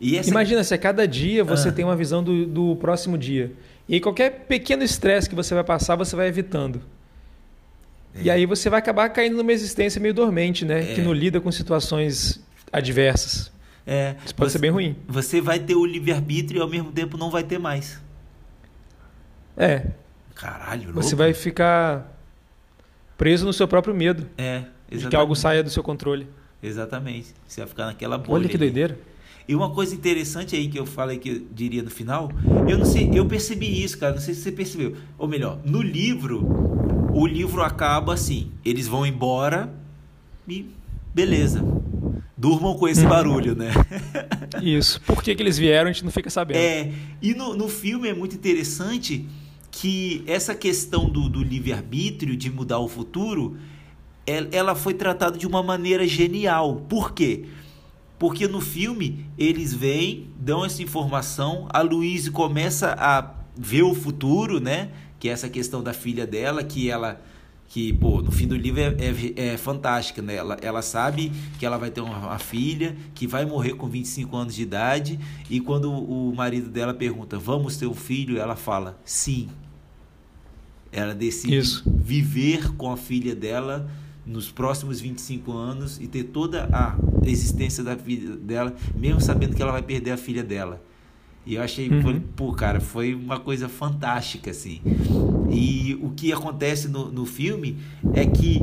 [0.00, 0.30] Essa...
[0.30, 1.72] Imagina se a cada dia você ah.
[1.72, 3.52] tem uma visão do, do próximo dia.
[3.88, 6.82] E qualquer pequeno estresse que você vai passar, você vai evitando.
[8.14, 10.92] E aí você vai acabar caindo numa existência meio dormente, né?
[10.92, 10.94] É.
[10.94, 12.40] Que não lida com situações
[12.72, 13.50] adversas.
[13.86, 14.96] É, Isso pode você, ser bem ruim.
[15.08, 18.00] Você vai ter o livre-arbítrio e ao mesmo tempo não vai ter mais.
[19.56, 19.86] É,
[20.34, 21.02] Caralho, louco.
[21.02, 22.16] você vai ficar
[23.18, 25.10] preso no seu próprio medo É, de exatamente.
[25.10, 26.26] que algo saia do seu controle.
[26.62, 27.28] Exatamente.
[27.46, 28.40] Você vai ficar naquela bolha.
[28.40, 28.98] Olha que doideira.
[29.48, 32.30] E uma coisa interessante aí que eu falei que eu diria no final,
[32.68, 34.96] eu não sei, eu percebi isso, cara, não sei se você percebeu.
[35.18, 36.46] Ou melhor, no livro,
[37.22, 39.72] o livro acaba assim, eles vão embora
[40.48, 40.66] e
[41.14, 41.62] beleza.
[42.36, 42.90] Durmam com Uhum.
[42.90, 43.70] esse barulho, né?
[44.62, 45.00] Isso.
[45.02, 46.56] Por que, que eles vieram, a gente não fica sabendo.
[46.58, 49.26] É, e no, no filme é muito interessante
[49.70, 53.56] que essa questão do, do livre-arbítrio, de mudar o futuro,
[54.26, 56.82] el- ela foi tratada de uma maneira genial.
[56.88, 57.44] Por quê?
[58.18, 64.60] Porque no filme eles vêm, dão essa informação, a Louise começa a ver o futuro,
[64.60, 64.88] né?
[65.22, 67.22] Que é essa questão da filha dela, que ela.
[67.68, 70.34] Que, pô, no fim do livro é, é, é fantástica, né?
[70.34, 74.36] Ela, ela sabe que ela vai ter uma, uma filha, que vai morrer com 25
[74.36, 78.36] anos de idade, e quando o marido dela pergunta, vamos ter um filho?
[78.36, 79.48] Ela fala, sim.
[80.90, 81.84] Ela decide Isso.
[81.86, 83.88] viver com a filha dela
[84.26, 89.62] nos próximos 25 anos e ter toda a existência da vida dela, mesmo sabendo que
[89.62, 90.82] ela vai perder a filha dela.
[91.45, 92.03] E eu achei, Uhum.
[92.03, 94.80] foi- pô, cara, foi uma coisa fantástica, assim.
[95.51, 97.76] E o que acontece no, no filme
[98.14, 98.62] é que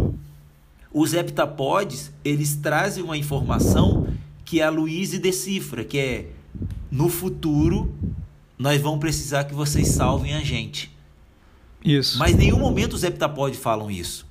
[0.93, 4.07] os heptapods, eles trazem uma informação
[4.45, 6.27] que a Louise decifra, que é,
[6.89, 7.93] no futuro,
[8.57, 10.89] nós vamos precisar que vocês salvem a gente.
[11.83, 12.17] Isso.
[12.17, 14.25] Mas em nenhum momento os heptapods falam isso.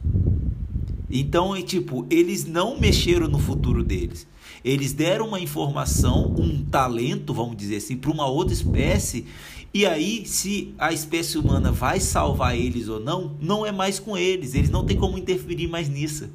[1.11, 4.27] Então, é tipo, eles não mexeram no futuro deles.
[4.65, 9.25] Eles deram uma informação, um talento, vamos dizer assim, para uma outra espécie.
[9.73, 14.17] E aí, se a espécie humana vai salvar eles ou não, não é mais com
[14.17, 14.55] eles.
[14.55, 16.29] Eles não têm como interferir mais nisso.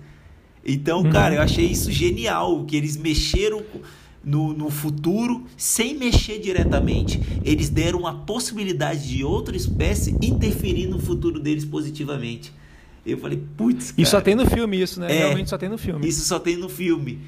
[0.65, 1.09] Então, Uhum.
[1.11, 3.63] cara, eu achei isso genial, que eles mexeram
[4.23, 7.19] no, no futuro sem mexer diretamente.
[7.43, 12.53] Eles deram uma possibilidade de outra espécie interferir no futuro deles positivamente.
[13.05, 13.93] Eu falei, putz.
[13.97, 15.13] E só tem no filme isso, né?
[15.13, 15.17] É.
[15.25, 16.07] Realmente só tem no filme.
[16.07, 17.19] Isso só tem no filme.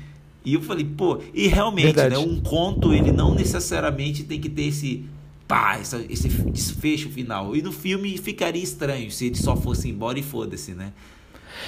[0.46, 2.10] E eu falei, pô, e realmente, Verdade.
[2.16, 5.04] né, um conto, ele não necessariamente tem que ter esse
[5.48, 7.56] pá, essa- esse desfecho final.
[7.56, 10.92] E no filme ficaria estranho se ele só fosse embora e foda-se, né?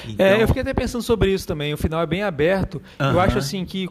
[0.07, 1.73] Então, É, eu fiquei até pensando sobre isso também.
[1.73, 2.81] O final é bem aberto.
[2.99, 3.19] Eu Aham.
[3.21, 3.89] acho assim que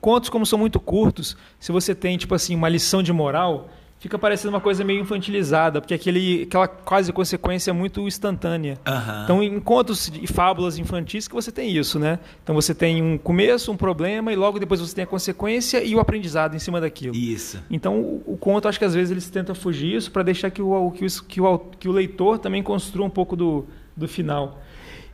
[0.00, 3.70] contos como são muito curtos, se você tem tipo assim uma lição de moral,
[4.06, 8.78] fica parecendo uma coisa meio infantilizada, porque aquele aquela quase consequência é muito instantânea.
[8.86, 9.24] Aham.
[9.24, 12.18] Então, em contos e fábulas infantis que você tem isso, né?
[12.42, 15.94] Então você tem um começo, um problema e logo depois você tem a consequência e
[15.94, 17.14] o aprendizado em cima daquilo.
[17.14, 17.62] Isso.
[17.70, 20.62] Então, o, o conto, acho que às vezes eles tentam fugir isso para deixar que
[20.62, 24.60] o, que, o, que, o, que o leitor também construa um pouco do, do final.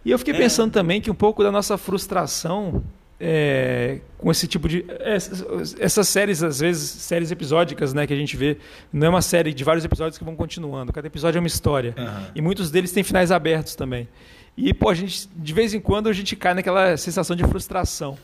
[0.04, 0.38] E eu fiquei É.
[0.38, 2.82] pensando também que um pouco da nossa frustração
[3.24, 4.84] é, com esse tipo de.
[4.98, 8.56] Essas, essas séries, às vezes, séries episódicas né, que a gente vê,
[8.92, 10.92] não é uma série de vários episódios que vão continuando.
[10.92, 11.94] Cada episódio é uma história.
[11.96, 12.26] Aham.
[12.34, 14.08] E muitos deles têm finais abertos também.
[14.56, 18.18] E, pô, a gente, de vez em quando a gente cai naquela sensação de frustração.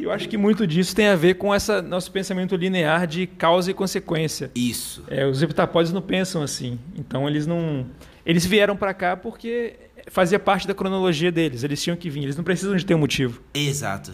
[0.00, 3.70] Eu acho que muito disso tem a ver com essa nosso pensamento linear de causa
[3.70, 4.50] e consequência.
[4.54, 5.04] Isso.
[5.06, 6.78] É, os heptapódios não pensam assim.
[6.96, 7.86] Então eles não.
[8.24, 9.74] Eles vieram para cá porque
[10.08, 11.62] fazia parte da cronologia deles.
[11.62, 12.24] Eles tinham que vir.
[12.24, 13.42] Eles não precisam de ter um motivo.
[13.54, 14.12] Exato.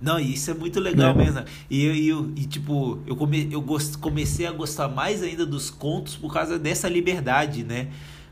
[0.00, 1.24] Não, isso é muito legal Né?
[1.24, 1.44] mesmo.
[1.68, 1.94] E, eu,
[2.36, 6.32] e, e, tipo, eu, come, eu gos- comecei a gostar mais ainda dos contos por
[6.32, 7.88] causa dessa liberdade, né?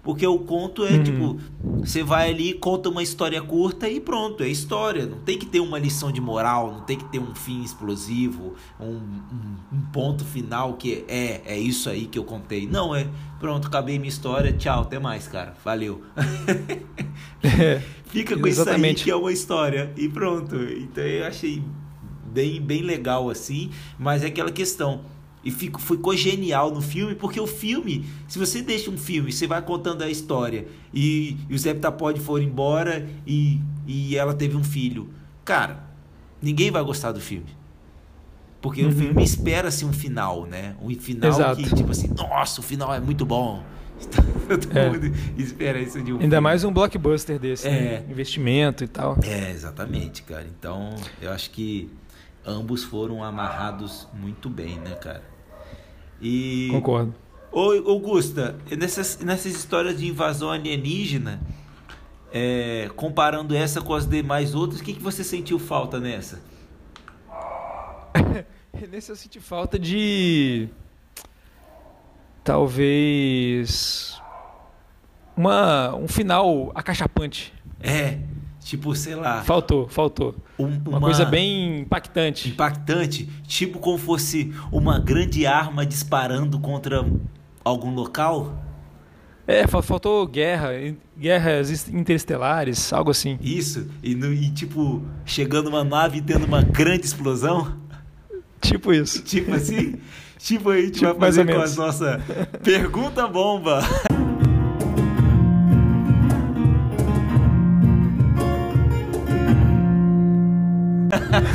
[0.08, 1.02] Porque o conto é Uhum.
[1.02, 1.36] tipo,
[1.80, 5.04] você vai ali, conta uma história curta e pronto, é história.
[5.04, 8.54] Não tem que ter uma lição de moral, não tem que ter um fim explosivo,
[8.80, 12.66] um, um- um ponto final que é, é isso aí que eu contei.
[12.66, 13.06] Não, é
[13.38, 15.54] pronto, acabei minha história, tchau, até mais, cara.
[15.62, 16.00] Valeu.
[17.42, 19.04] É, Fica com isso aí Exatamente.
[19.04, 20.56] que é uma história e pronto.
[20.56, 21.62] Então eu achei
[22.32, 25.02] bem, bem legal assim, mas é aquela questão.
[25.44, 29.46] E fico, ficou genial no filme, porque o filme, se você deixa um filme, você
[29.46, 34.56] vai contando a história e, e o Zé Tapode for embora e, e ela teve
[34.56, 35.08] um filho.
[35.44, 35.84] Cara,
[36.42, 37.46] ninguém vai gostar do filme.
[38.60, 38.92] Porque o Uhum.
[38.92, 40.74] filme espera-se um final, né?
[40.82, 41.62] Um final Exato.
[41.62, 43.62] que, tipo assim, nossa, o final é muito bom.
[44.48, 44.90] Todo É.
[44.90, 46.40] mundo espera isso de um ainda filme.
[46.40, 47.70] mais um blockbuster desse, É.
[47.70, 48.04] né?
[48.10, 49.16] investimento e tal.
[49.22, 50.44] É, exatamente, cara.
[50.58, 51.88] Então, eu acho que
[52.48, 55.22] ambos foram amarrados muito bem, né, cara?
[56.20, 56.68] E.
[56.72, 57.14] Concordo.
[57.52, 61.40] Ô, Augusta, nessas, nessas histórias de invasão alienígena,
[62.32, 66.40] é, comparando essa com as demais outras, o que, que você sentiu falta nessa?
[68.90, 70.68] Nesse eu senti falta de.
[72.44, 74.20] Talvez.
[75.36, 77.52] Uma, um final acachapante.
[77.80, 78.18] É,
[78.68, 79.42] tipo, sei lá.
[79.42, 80.34] Faltou, faltou.
[80.58, 82.50] um- Uma, coisa bem impactante.
[82.50, 87.02] impactante, tipo como fosse uma grande arma disparando contra
[87.64, 88.62] algum local.
[89.46, 90.68] É, fa- faltou guerra,
[91.18, 93.38] guerras interestelares, algo assim.
[93.40, 97.74] Isso, e, no- e, tipo, chegando uma nave e tendo uma grande explosão.
[98.60, 99.22] Tipo isso.
[99.22, 99.94] Tipo assim,
[100.38, 101.76] tipo aí a Tipo, vai fazer com a menos.
[101.76, 102.20] nossa
[102.62, 103.80] pergunta bomba.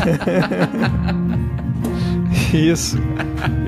[2.53, 2.97] Isso.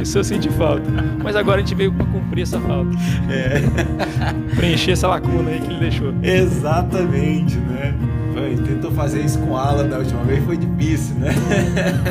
[0.01, 0.83] Isso eu senti falta.
[1.23, 2.91] Mas agora a gente veio pra cumprir essa falta.
[3.29, 3.61] É,
[4.55, 6.13] Preencher essa lacuna aí que ele deixou.
[6.21, 7.93] exatamente, né?
[8.33, 11.29] Foi, tentou fazer isso com o Alan da última vez, foi difícil, né?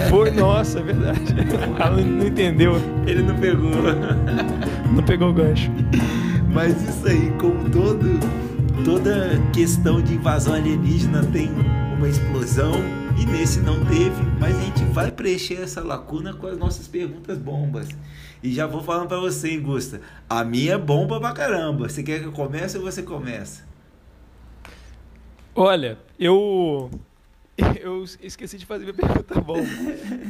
[0.09, 1.21] Foi, nossa, é verdade.
[1.79, 3.71] Ela não não entendeu, Ele não pegou.
[4.91, 5.71] não pegou o gancho.
[6.53, 8.19] Mas isso aí, como todo,
[8.85, 11.51] toda questão de invasão alienígena tem
[11.99, 12.73] uma explosão,
[13.25, 17.39] e nesse não teve, mas a gente vai preencher essa lacuna com as nossas perguntas
[17.39, 17.89] bombas.
[18.43, 20.03] E já vou falando pra você, hein, Gusta.
[20.29, 21.89] A minha é bomba pra caramba.
[21.89, 23.63] Você quer que eu comece ou você começa?
[25.55, 26.91] Olha, eu.
[27.81, 29.59] Eu esqueci de fazer minha pergunta bom.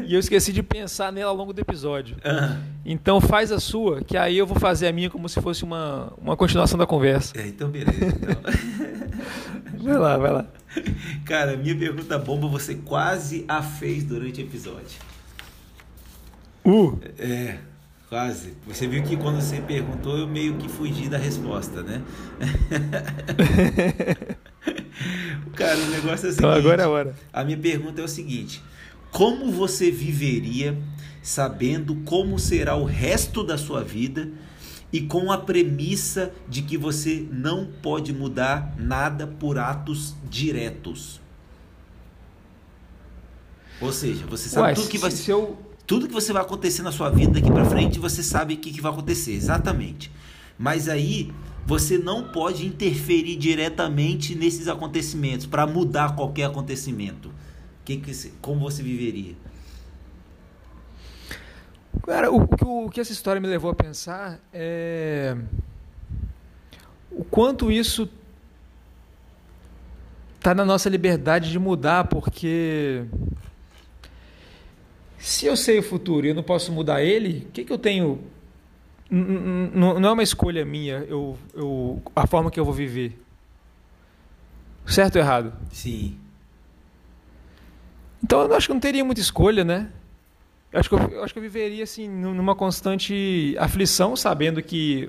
[0.05, 2.17] E eu esqueci de pensar nela ao longo do episódio.
[2.23, 5.65] Ah, Então faz a sua, que aí eu vou fazer a minha como se fosse
[5.65, 7.33] uma, uma continuação da conversa.
[7.41, 7.93] é, então beleza.
[8.05, 8.35] Então.
[9.85, 10.47] Vai lá, vai lá.
[11.25, 14.99] Cara, minha pergunta bomba você quase a fez durante o episódio.
[16.65, 16.99] Uh!
[17.19, 17.59] É,
[18.09, 18.55] quase.
[18.67, 22.03] Você viu que quando você perguntou, eu meio que fugi da resposta, né?
[25.55, 26.39] Cara, o negócio é o seguinte.
[26.39, 27.15] Então agora é a hora.
[27.33, 28.63] A minha pergunta é o seguinte:
[29.11, 30.77] Como você viveria
[31.23, 34.31] sabendo como será o resto da sua vida
[34.95, 41.21] e com a premissa de que você não pode mudar nada por atos diretos?
[43.81, 45.59] Ou seja, você sabe Ué, tudo que vai se, eu.
[45.85, 48.73] tudo que você vai acontecer na sua vida daqui pra frente, você sabe o que,
[48.73, 50.13] que vai acontecer, exatamente.
[50.57, 51.33] Mas aí
[51.67, 57.33] você não pode interferir diretamente nesses acontecimentos para mudar qualquer acontecimento.
[57.85, 59.35] Que que, como você viveria?
[62.03, 65.37] Cara, o, o que o- que essa história me levou a pensar é.
[67.11, 68.09] O quanto isso
[70.41, 73.05] tá na nossa liberdade de mudar, porque.
[75.19, 77.79] Se eu sei o futuro e eu não posso mudar ele, o que, que eu
[77.79, 78.21] tenho.
[79.11, 83.19] N- Não é uma escolha minha eu, eu, a forma que eu vou viver.
[84.87, 85.53] Certo ou errado?
[85.73, 86.19] Sim.
[88.23, 89.89] Então eu acho que não teria muita escolha, né?
[90.75, 94.61] Eu acho que eu, eu acho que eu viveria assim nu- numa constante aflição, sabendo
[94.61, 95.09] que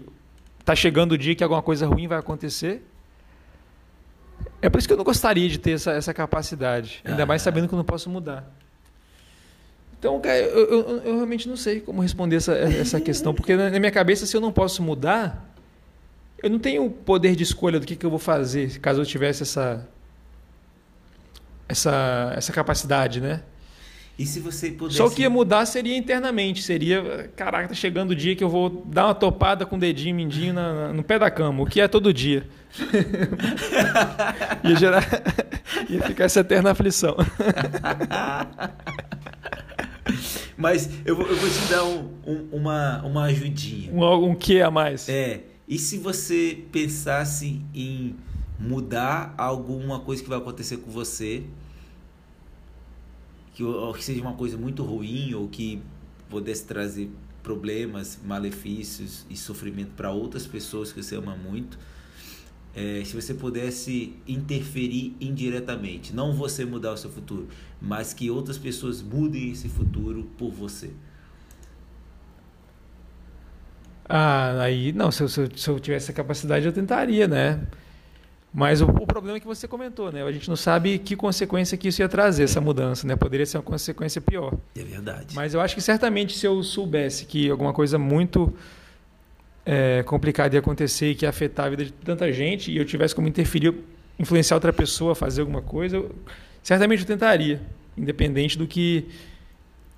[0.63, 2.85] tá chegando o dia que alguma coisa ruim vai acontecer.
[4.61, 7.45] É por isso que eu não gostaria de ter essa, essa capacidade, ainda mais Ah.
[7.45, 8.47] sabendo que eu não posso mudar.
[9.97, 13.71] Então, cara, eu, eu, eu realmente não sei como responder essa, essa questão, porque na
[13.71, 15.51] na minha cabeça, se eu não posso mudar,
[16.43, 19.41] eu não tenho poder de escolha do que, que eu vou fazer, caso eu tivesse
[19.41, 19.87] essa,
[21.67, 23.41] essa, essa capacidade, né?
[24.17, 24.97] E se você pudesse.
[24.97, 28.49] Só o que ia mudar seria internamente, seria, caraca, tá chegando o dia que eu
[28.49, 31.65] vou dar uma topada com o dedinho mindinho na- na- no pé da cama, o
[31.65, 32.47] que é todo dia.
[34.63, 35.03] ia gerar,
[35.89, 37.15] ia ficar essa eterna aflição.
[40.57, 43.91] Mas eu vou, eu vou te dar um- um- uma, uma ajudinha.
[43.91, 45.09] Um, um que a mais.
[45.09, 48.15] É, e se você pensasse em
[48.57, 51.43] mudar alguma coisa que vai acontecer com você,
[53.55, 53.63] que,
[53.97, 55.81] que seja uma coisa muito ruim ou que
[56.29, 57.09] pudesse trazer
[57.43, 61.79] problemas, malefícios e sofrimento para outras pessoas que você ama muito,
[62.75, 67.47] é, se você pudesse interferir indiretamente, não você mudar o seu futuro,
[67.81, 70.91] mas que outras pessoas mudem esse futuro por você.
[74.07, 77.67] Ah, aí, não, se eu, se eu- se eu tivesse essa capacidade eu tentaria, né?
[78.55, 80.23] Mas o, o problema é que você comentou, né?
[80.23, 83.13] A gente não sabe que consequência que isso ia trazer, essa mudança, né?
[83.13, 84.53] Poderia ser uma consequência pior.
[84.73, 85.35] É verdade.
[85.35, 88.53] Mas eu acho que certamente se eu soubesse que alguma coisa muito
[89.65, 92.85] é, complicada ia acontecer e que ia afetar a vida de tanta gente e eu
[92.85, 93.75] tivesse como interferir,
[94.17, 96.15] influenciar outra pessoa a fazer alguma coisa, eu,
[96.63, 97.61] certamente eu tentaria,
[97.97, 99.05] independente do que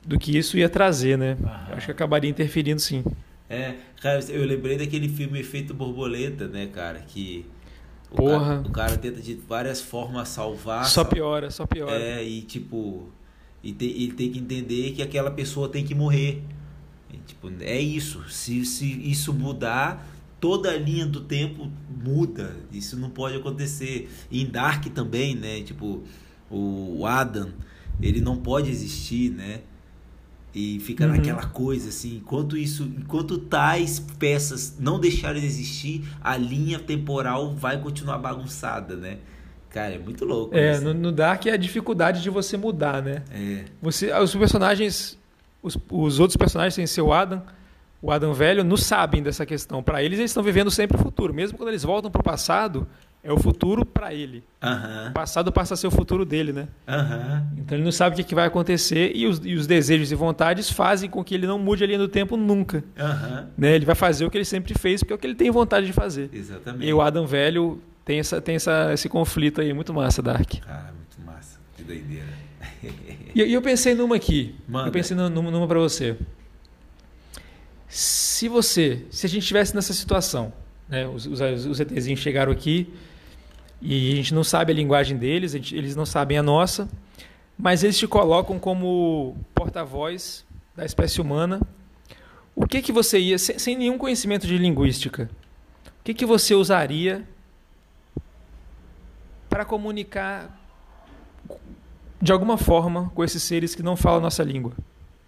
[0.03, 1.37] do que isso ia trazer, né?
[1.43, 1.67] Aham.
[1.73, 3.03] Acho que acabaria interferindo sim.
[3.47, 7.03] É, cara, eu lembrei daquele filme Efeito Borboleta, né, cara?
[7.07, 7.45] Que
[8.11, 8.57] o, Porra.
[8.57, 10.85] Cara, o cara tenta de várias formas salvar.
[10.85, 11.95] só piora, só piora.
[11.95, 13.09] É, e tipo,
[13.63, 16.43] e tem, ele tem que entender que aquela pessoa tem que morrer.
[17.11, 18.23] E, tipo, é isso.
[18.29, 20.07] Se, se isso mudar,
[20.39, 22.55] toda a linha do tempo muda.
[22.71, 24.09] Isso não pode acontecer.
[24.31, 25.61] E em Dark também, né?
[25.61, 26.03] Tipo,
[26.49, 27.49] o Adam,
[28.01, 29.61] ele não pode existir, né?
[30.59, 31.11] E fica uhum.
[31.11, 37.53] naquela coisa assim, enquanto isso, enquanto tais peças não deixarem de existir, a linha temporal
[37.53, 39.19] vai continuar bagunçada, né?
[39.69, 40.57] Cara, é muito louco.
[40.57, 40.83] É, isso.
[40.83, 43.21] no, no Dark é a dificuldade de você mudar, né?
[43.29, 43.65] É.
[43.79, 45.15] Você, os personagens,
[45.61, 47.43] os, os outros personagens, sem ser o Adam,
[48.01, 49.83] o Adam velho, não sabem dessa questão.
[49.83, 51.35] Para eles, eles estão vivendo sempre o futuro.
[51.35, 52.87] Mesmo quando eles voltam para o passado,
[53.27, 54.43] é o futuro para ele.
[54.63, 55.09] Uhum.
[55.09, 56.67] O passado passa a ser o futuro dele, né?
[56.87, 57.59] Uhum.
[57.59, 60.69] Então ele não sabe o que, vai acontecer e os, e os, desejos e vontades
[60.69, 62.83] fazem com que ele não mude a linha do tempo nunca.
[62.97, 63.47] Uhum.
[63.57, 63.75] Né?
[63.75, 65.85] Ele vai fazer o que ele sempre fez, porque é o que ele tem vontade
[65.85, 66.29] de fazer.
[66.31, 66.87] Exatamente.
[66.87, 70.59] E o Adam velho tem, essa, tem essa, esse conflito aí, muito massa, Dark.
[70.65, 71.59] Cara, muito massa.
[71.75, 72.25] Que doideira.
[73.35, 74.55] e, e eu pensei numa aqui.
[74.67, 74.87] Manda.
[74.87, 76.17] Eu pensei numa, numa para você
[77.87, 80.51] se você, se a gente estivesse nessa situação,
[80.89, 82.93] né, os, os, os ETzinhos chegaram aqui
[83.81, 86.89] e a gente não sabe a linguagem deles, gente, eles não sabem a nossa,
[87.57, 91.61] mas eles te colocam como porta-voz da espécie humana.
[92.55, 95.29] O que que você ia, sem, sem nenhum conhecimento de linguística,
[95.85, 97.27] o que que você usaria
[99.49, 100.55] para comunicar
[102.21, 104.73] de alguma forma com esses seres que não falam a nossa língua?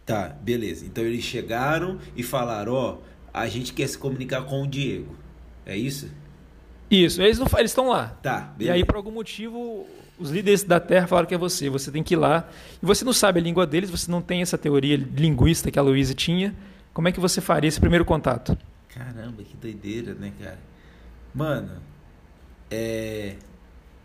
[0.06, 0.86] Tá, beleza.
[0.86, 2.97] Então eles chegaram e falaram: Ó, oh,
[3.32, 5.16] a gente quer se comunicar com o Diego.
[5.66, 6.10] É isso?
[6.90, 8.08] Isso, eles eles estão lá.
[8.22, 8.78] Tá, beleza.
[8.78, 9.86] E aí, por algum motivo,
[10.18, 11.70] os líderes da Terra falaram que é você.
[11.70, 12.50] Você tem que ir lá.
[12.82, 15.82] E você não sabe a língua deles, você não tem essa teoria linguista que a
[15.82, 16.56] Luísa tinha.
[16.94, 18.58] Como é que você faria esse primeiro contato?
[18.90, 20.60] Caramba, que doideira, né, cara?
[21.34, 21.72] Mano,
[22.72, 23.36] é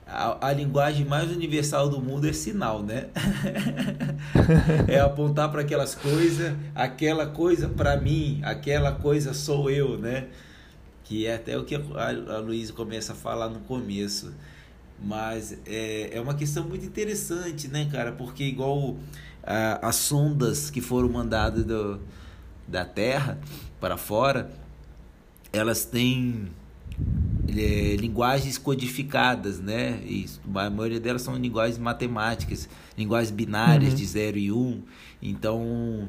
[0.07, 3.07] a, a, linguagem mais universal do mundo é sinal, né?
[4.87, 10.29] é apontar para aquelas coisas, aquela coisa para mim, aquela coisa sou eu, né?
[11.05, 11.81] Que é até o que a,
[12.37, 14.33] a Luísa começa a falar no começo.
[15.03, 18.13] Mas é, é uma questão muito interessante, né, cara?
[18.13, 18.97] Porque igual
[19.43, 22.01] a, as sondas que foram mandadas do,
[22.67, 23.39] da Terra
[23.81, 24.51] para fora,
[25.53, 26.49] elas têm
[27.49, 30.01] é, linguagens codificadas, né?
[30.05, 33.97] E a maioria delas são linguagens matemáticas, linguagens binárias uhum.
[33.97, 34.57] de 0 e 1.
[34.57, 34.83] Um.
[35.23, 36.09] Então,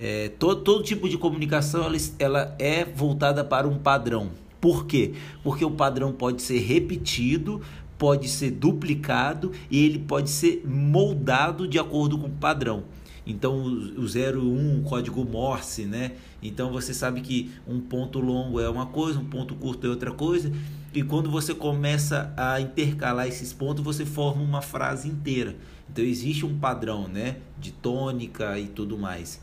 [0.00, 4.30] é, todo, todo tipo de comunicação ela, ela é voltada para um padrão.
[4.58, 5.12] Por quê?
[5.42, 7.60] Porque o padrão pode ser repetido,
[7.98, 12.84] pode ser duplicado e ele pode ser moldado de acordo com o padrão.
[13.26, 16.12] Então o 0 e 1, o código Morse, né?
[16.42, 20.12] Então você sabe que um ponto longo é uma coisa, um ponto curto é outra
[20.12, 20.50] coisa.
[20.94, 25.54] E quando você começa a intercalar esses pontos, você forma uma frase inteira.
[25.92, 29.40] Então existe um padrão, né, de tônica e tudo mais.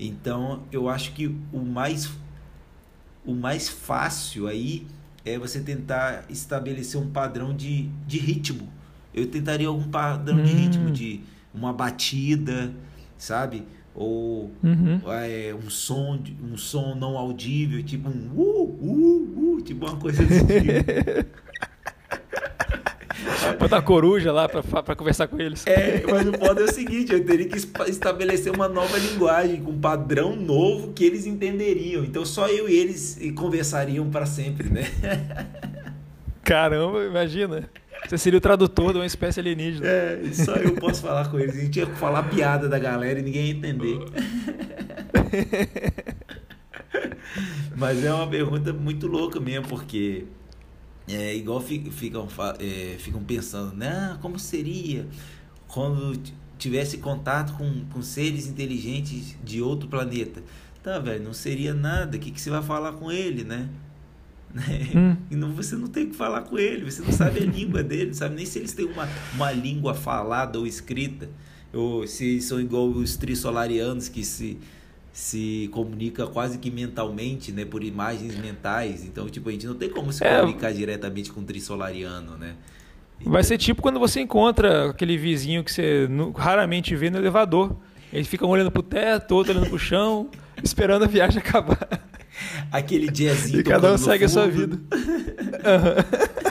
[0.00, 2.10] Então eu acho que o mais
[3.24, 4.86] o mais fácil aí
[5.26, 8.66] é você tentar estabelecer um padrão de, de ritmo.
[9.12, 10.42] Eu tentaria algum padrão hum.
[10.42, 11.20] de ritmo, de
[11.52, 12.72] uma batida,
[13.18, 13.62] sabe?
[13.94, 15.00] Ou uhum.
[15.12, 20.22] é, um som um som não audível, tipo um uh, uh, uh, tipo uma coisa
[20.22, 20.32] assim.
[23.60, 25.66] Botar coruja lá para conversar com eles.
[25.66, 27.58] É, mas o foda é o seguinte, eu teria que
[27.88, 32.02] estabelecer uma nova linguagem, com um padrão novo que eles entenderiam.
[32.02, 34.90] Então só eu e eles conversariam para sempre, né?
[36.42, 37.68] Caramba, imagina.
[38.08, 39.86] Você seria o tradutor de uma espécie alienígena.
[39.86, 41.54] É, só eu posso falar com eles.
[41.54, 43.98] A gente ia falar piada da galera e ninguém ia entender.
[47.76, 50.24] Mas é uma pergunta muito louca mesmo, porque
[51.14, 52.28] é igual ficam,
[52.58, 53.88] é, ficam pensando, né?
[54.12, 55.06] Ah, como seria
[55.68, 56.20] quando
[56.58, 60.42] tivesse contato com, com seres inteligentes de outro planeta?
[60.82, 62.16] Tá, velho, não seria nada.
[62.16, 63.68] O que, que você vai falar com ele, né?
[64.52, 64.90] Né?
[64.96, 65.16] Hum.
[65.30, 68.06] E não, você não tem que falar com ele, você não sabe a língua dele,
[68.06, 71.30] não sabe nem se eles têm uma, uma língua falada ou escrita,
[71.72, 74.58] ou se são igual os trissolarianos que se,
[75.20, 79.04] se comunica quase que mentalmente, né, por imagens mentais.
[79.04, 80.40] Então, tipo, a gente não tem como se é.
[80.40, 82.54] comunicar diretamente com um trissolariano, né?
[83.20, 83.30] Então...
[83.30, 87.76] Vai ser tipo quando você encontra aquele vizinho que você raramente vê no elevador.
[88.10, 90.30] Eles ficam olhando pro teto, outro olhando pro chão,
[90.64, 92.00] esperando a viagem acabar.
[92.72, 93.60] Aquele diazinho.
[93.60, 94.38] E cada um segue fundo.
[94.38, 94.80] a sua vida.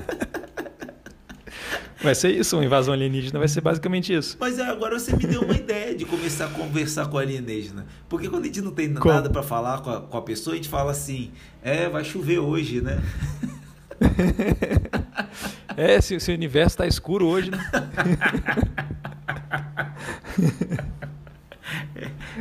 [2.02, 4.38] Vai ser isso, uma invasão alienígena vai ser basicamente isso.
[4.40, 7.86] Mas é, agora você me deu uma ideia de começar a conversar com o alienígena.
[8.08, 9.14] Porque quando a gente não tem Como?
[9.14, 11.32] nada para falar com a, com a pessoa, a gente fala assim:
[11.62, 13.02] é, vai chover hoje, né?
[15.76, 17.60] é, se, se o universo está escuro hoje, né?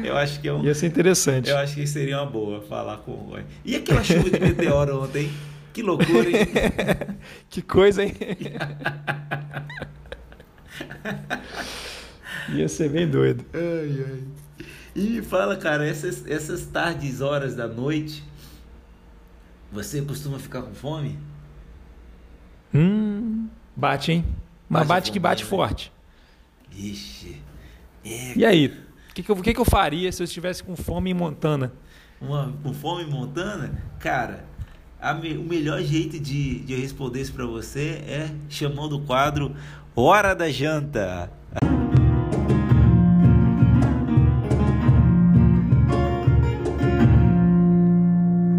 [0.03, 0.65] Eu acho que é um.
[0.65, 1.51] Ia ser interessante.
[1.51, 3.39] Eu acho que seria uma boa falar com o.
[3.65, 5.31] E aquela chuva de meteoro ontem?
[5.79, 6.47] Que loucura, hein?
[7.49, 8.13] que coisa, hein?
[12.53, 13.45] Ia ser bem doido.
[13.55, 14.25] Ai, ai.
[14.97, 18.25] E me fala, cara, essas, essas tardes, horas da noite,
[19.71, 21.17] você costuma ficar com fome?
[22.75, 23.47] Hum,
[23.77, 24.25] bate, hein?
[24.69, 25.49] Mas bate, bate que bate né?
[25.49, 25.93] forte.
[26.77, 27.41] Ixi.
[28.05, 28.37] É...
[28.37, 28.67] E aí?
[29.11, 31.73] O que, que, eu, que, que eu faria se eu estivesse com fome em Montana?
[32.21, 33.81] Uma, com fome em Montana?
[34.01, 34.48] Cara,
[35.15, 39.55] me, o melhor jeito de, de responder isso pra você é chamando o quadro
[39.95, 41.31] Hora da Janta.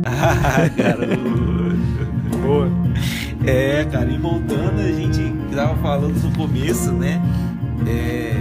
[0.06, 0.70] ah.
[2.42, 2.70] Boa.
[3.46, 5.22] É, cara, em Montana a gente
[5.56, 7.22] tava falando no começo, né?
[7.88, 8.36] É,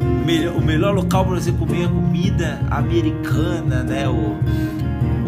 [0.00, 4.08] o, melhor, o melhor local para você comer a comida americana, né?
[4.08, 4.38] O,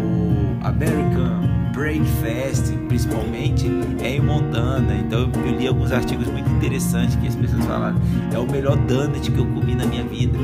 [0.01, 3.65] o American Breakfast, principalmente,
[3.99, 4.93] é em Montana.
[4.93, 7.99] Então eu li alguns artigos muito interessantes que as pessoas falaram.
[8.31, 10.37] É o melhor donut que eu comi na minha vida.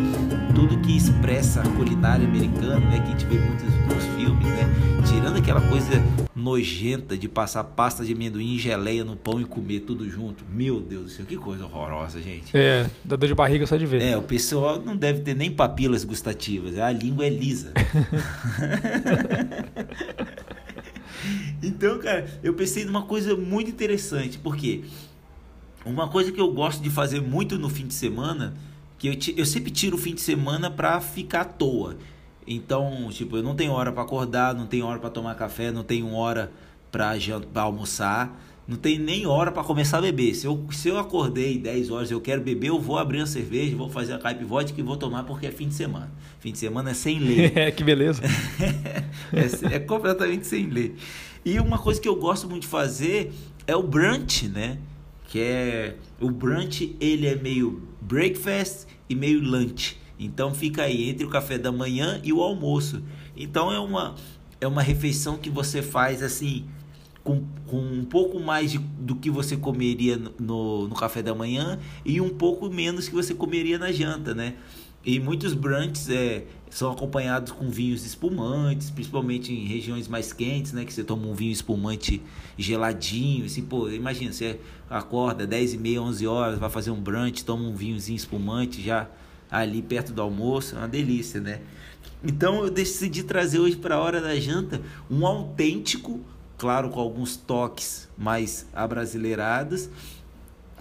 [0.55, 2.99] Tudo que expressa a culinária americana, né?
[2.99, 4.65] Que a gente vê muitos nos filmes, né?
[5.07, 6.03] Tirando aquela coisa
[6.35, 10.43] nojenta de passar pasta de amendoim e geleia no pão e comer tudo junto.
[10.51, 12.57] Meu Deus do céu, que coisa horrorosa, gente.
[12.57, 14.01] É, dá dor de barriga só de ver.
[14.01, 17.71] É, o pessoal não deve ter nem papilas gustativas, a língua é lisa.
[21.61, 24.83] então, cara, eu pensei numa coisa muito interessante, porque
[25.85, 28.53] uma coisa que eu gosto de fazer muito no fim de semana,
[28.97, 31.97] que eu, eu sempre tiro o fim de semana pra ficar à toa.
[32.45, 35.83] Então, tipo, eu não tenho hora para acordar, não tenho hora para tomar café, não
[35.83, 36.51] tenho hora
[36.91, 40.33] para almoçar, não tenho nem hora para começar a beber.
[40.35, 43.27] Se eu, se eu acordei 10 horas e eu quero beber, eu vou abrir uma
[43.27, 46.11] cerveja, vou fazer a caipe vodka e vou tomar porque é fim de semana.
[46.39, 47.51] Fim de semana é sem lei.
[47.59, 48.21] É, que beleza.
[49.33, 50.95] é, é completamente sem lei.
[51.43, 53.31] E uma coisa que eu gosto muito de fazer
[53.65, 54.79] é o brunch, né?
[55.25, 59.97] Que é o brunch, ele é meio breakfast e meio lunch.
[60.19, 63.01] Então fica aí entre o café da manhã e o almoço.
[63.37, 64.15] Então é uma
[64.61, 66.65] é uma refeição que você faz assim
[67.23, 71.79] com, com um pouco mais de, do que você comeria no, no café da manhã
[72.03, 74.55] e um pouco menos que você comeria na janta, né?
[75.05, 80.83] E muitos brunches é, são acompanhados com vinhos espumantes, principalmente em regiões mais quentes, né?
[80.83, 82.21] Que você toma um vinho espumante
[82.57, 84.59] geladinho, assim, pô, imagina, você
[84.89, 89.07] acorda 10 e meia, 11 horas, vai fazer um brunch, toma um vinhozinho espumante, já
[89.49, 91.61] ali perto do almoço, é uma delícia, né?
[92.23, 96.19] Então eu decidi trazer hoje para a hora da janta um autêntico,
[96.57, 99.89] claro, com alguns toques mais abrasileirados,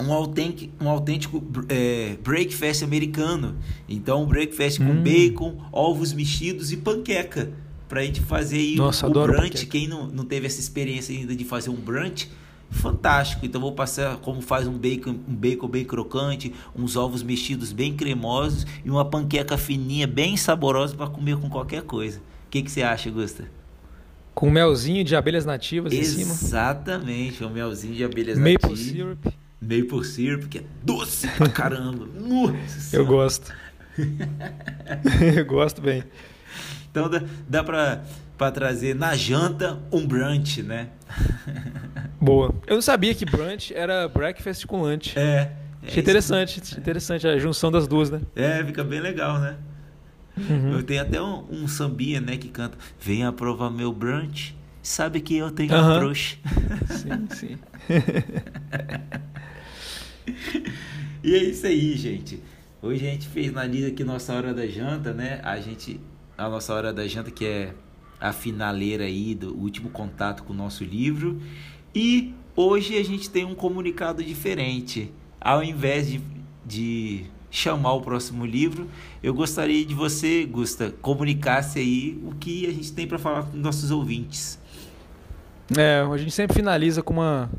[0.00, 3.56] um autêntico, um autêntico é, breakfast americano.
[3.88, 4.86] Então, um breakfast hum.
[4.86, 7.50] com bacon, ovos mexidos e panqueca.
[7.88, 9.36] Pra gente fazer aí Nossa, o, brunch.
[9.36, 9.66] Panqueca.
[9.66, 12.30] Quem não, não teve essa experiência ainda de fazer um brunch,
[12.70, 13.46] fantástico.
[13.46, 17.94] Então vou passar como faz um bacon, um bacon bem crocante, uns ovos mexidos bem
[17.94, 22.18] cremosos e uma panqueca fininha bem saborosa para comer com qualquer coisa.
[22.18, 23.50] O que, que você acha, Gusta?
[24.34, 26.48] Com melzinho de abelhas nativas Exatamente, em cima.
[26.48, 28.78] Exatamente, um melzinho de abelhas Maple nativas.
[28.78, 29.26] syrup.
[29.60, 32.06] Maple syrup, que é doce pra caramba.
[32.06, 33.52] Nossa Eu gosto.
[35.36, 36.04] Eu gosto bem.
[36.90, 38.02] Então dá, dá pra,
[38.36, 40.88] pra trazer na janta um brunch, né?
[42.20, 42.54] Boa.
[42.66, 45.18] Eu não sabia que brunch era breakfast com lunch.
[45.18, 45.52] É.
[45.82, 48.20] é Achei interessante, interessante a junção das duas, né?
[48.34, 49.56] É, fica bem legal, né?
[50.36, 50.72] Uhum.
[50.74, 54.56] Eu tenho até um, um sambinha, né, que canta Venha provar meu brunch,
[54.88, 56.10] sabe que eu tenho uhum.
[56.10, 56.38] um Sim,
[57.30, 57.58] sim.
[61.22, 62.42] e é isso aí, gente.
[62.80, 65.40] Hoje a gente fez na lida aqui nossa hora da janta, né?
[65.44, 66.00] A gente
[66.36, 67.74] a nossa hora da janta que é
[68.20, 71.40] a finaleira aí do último contato com o nosso livro.
[71.94, 75.12] E hoje a gente tem um comunicado diferente.
[75.40, 76.20] Ao invés de,
[76.64, 78.88] de chamar o próximo livro,
[79.22, 83.56] eu gostaria de você, Gusta, comunicasse aí o que a gente tem para falar com
[83.56, 84.58] nossos ouvintes.
[85.76, 87.50] É, a gente sempre finaliza com uma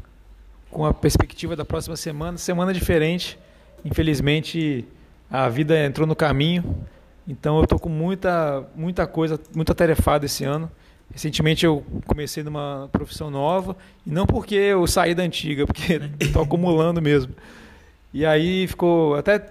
[0.72, 3.40] com a perspectiva da próxima semana, semana diferente.
[3.84, 4.86] Infelizmente,
[5.30, 6.86] a vida entrou no caminho
[7.30, 10.69] então eu tô com muita, muita coisa, muita tarefada esse ano.
[11.11, 16.41] Recentemente eu comecei numa profissão nova, e não porque eu saí da antiga, porque estou
[16.41, 17.36] acumulando mesmo.
[18.11, 19.45] E aí ficou, até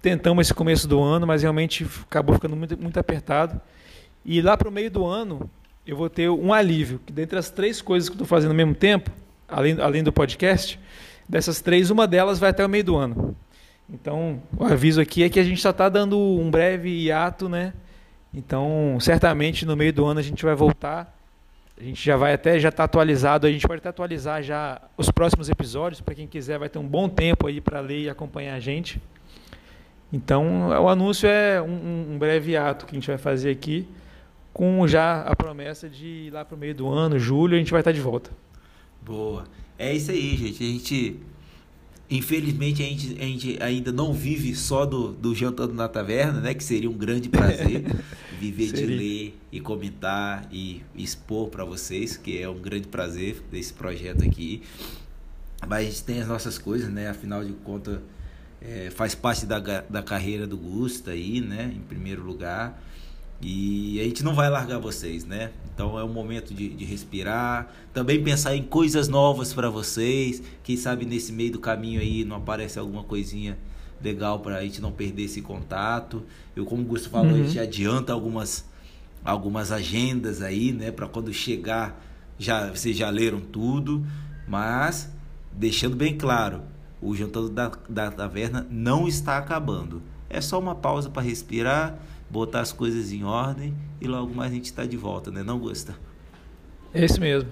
[0.00, 3.60] tentamos esse começo do ano, mas realmente acabou ficando muito, muito apertado.
[4.24, 5.48] E lá para o meio do ano
[5.86, 8.74] eu vou ter um alívio, que dentre as três coisas que estou fazendo ao mesmo
[8.74, 9.10] tempo,
[9.48, 10.78] além, além do podcast,
[11.28, 13.36] dessas três, uma delas vai até o meio do ano.
[13.88, 17.72] Então, o aviso aqui é que a gente só está dando um breve hiato, né?
[18.32, 21.14] Então, certamente no meio do ano a gente vai voltar.
[21.78, 25.10] A gente já vai até já está atualizado, a gente pode até atualizar já os
[25.10, 28.54] próximos episódios para quem quiser vai ter um bom tempo aí para ler e acompanhar
[28.54, 29.00] a gente.
[30.12, 33.88] Então, o anúncio é um, um breve ato que a gente vai fazer aqui,
[34.52, 37.70] com já a promessa de ir lá para o meio do ano, julho, a gente
[37.70, 38.30] vai estar de volta.
[39.00, 39.44] Boa.
[39.78, 40.62] É isso aí, gente.
[40.62, 41.20] A gente
[42.12, 46.52] Infelizmente a gente, a gente ainda não vive só do, do Jantando na Taverna, né?
[46.52, 47.84] Que seria um grande prazer
[48.38, 53.72] viver de ler e comentar e expor para vocês, que é um grande prazer desse
[53.72, 54.62] projeto aqui.
[55.66, 57.08] Mas a gente tem as nossas coisas, né?
[57.08, 57.98] Afinal de contas,
[58.60, 61.72] é, faz parte da, da carreira do Gusta aí, né?
[61.74, 62.78] Em primeiro lugar.
[63.42, 65.50] E a gente não vai largar vocês, né?
[65.74, 70.40] Então é um momento de, de respirar, também pensar em coisas novas para vocês.
[70.62, 73.58] Quem sabe nesse meio do caminho aí não aparece alguma coisinha
[74.00, 76.22] legal para a gente não perder esse contato.
[76.54, 77.40] Eu, como o Gusto falou, uhum.
[77.40, 78.64] a gente adianta algumas,
[79.24, 80.92] algumas agendas aí, né?
[80.92, 82.00] Para quando chegar,
[82.38, 84.06] já vocês já leram tudo,
[84.46, 85.10] mas
[85.50, 86.62] deixando bem claro,
[87.00, 90.00] o Jantando da, da Taverna não está acabando.
[90.30, 91.98] É só uma pausa para respirar
[92.32, 95.42] botar as coisas em ordem e logo mais a gente está de volta, né?
[95.42, 95.94] Não, Gusta?
[96.94, 97.50] É isso mesmo.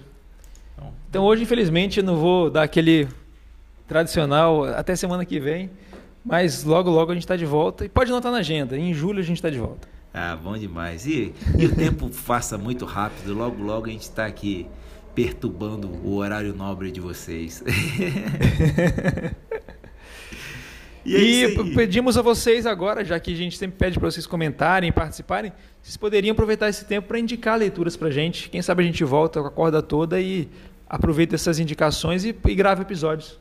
[0.74, 3.06] Então, então hoje, infelizmente, eu não vou dar aquele
[3.86, 5.70] tradicional até semana que vem,
[6.24, 7.84] mas logo, logo a gente está de volta.
[7.84, 9.86] E pode anotar na agenda, em julho a gente está de volta.
[10.14, 11.06] Ah, bom demais.
[11.06, 14.66] E, e o tempo passa muito rápido, logo, logo a gente está aqui
[15.14, 17.62] perturbando o horário nobre de vocês.
[21.04, 24.26] E, é e pedimos a vocês agora, já que a gente sempre pede para vocês
[24.26, 25.52] comentarem, participarem,
[25.82, 28.48] vocês poderiam aproveitar esse tempo para indicar leituras para a gente.
[28.50, 30.48] Quem sabe a gente volta com a corda toda e
[30.88, 33.38] aproveita essas indicações e, e grava episódios.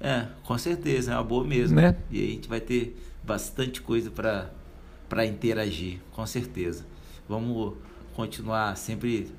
[0.00, 1.80] É, com certeza, é uma boa mesmo.
[1.80, 1.96] Né?
[2.10, 6.86] E aí a gente vai ter bastante coisa para interagir, com certeza.
[7.28, 7.74] Vamos
[8.14, 9.30] continuar sempre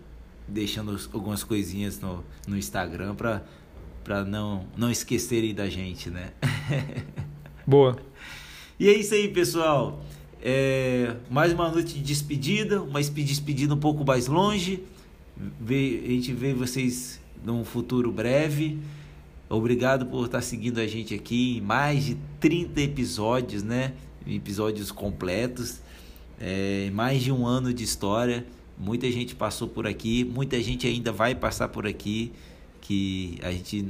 [0.47, 6.31] deixando algumas coisinhas no, no Instagram para não, não esquecerem da gente, né?
[7.69, 7.99] Boa.
[8.79, 10.03] E é isso aí, pessoal.
[10.41, 14.83] É, mais uma noite de despedida, uma despedida um pouco mais longe.
[15.39, 15.71] a
[16.09, 18.79] gente vê vocês num futuro breve.
[19.47, 23.93] Obrigado por estar seguindo a gente aqui em mais de 30 episódios, né?
[24.25, 25.79] Episódios completos.
[26.39, 28.47] É, mais de um ano de história.
[28.79, 32.31] Muita gente passou por aqui, muita gente ainda vai passar por aqui.
[32.81, 33.83] Que a gente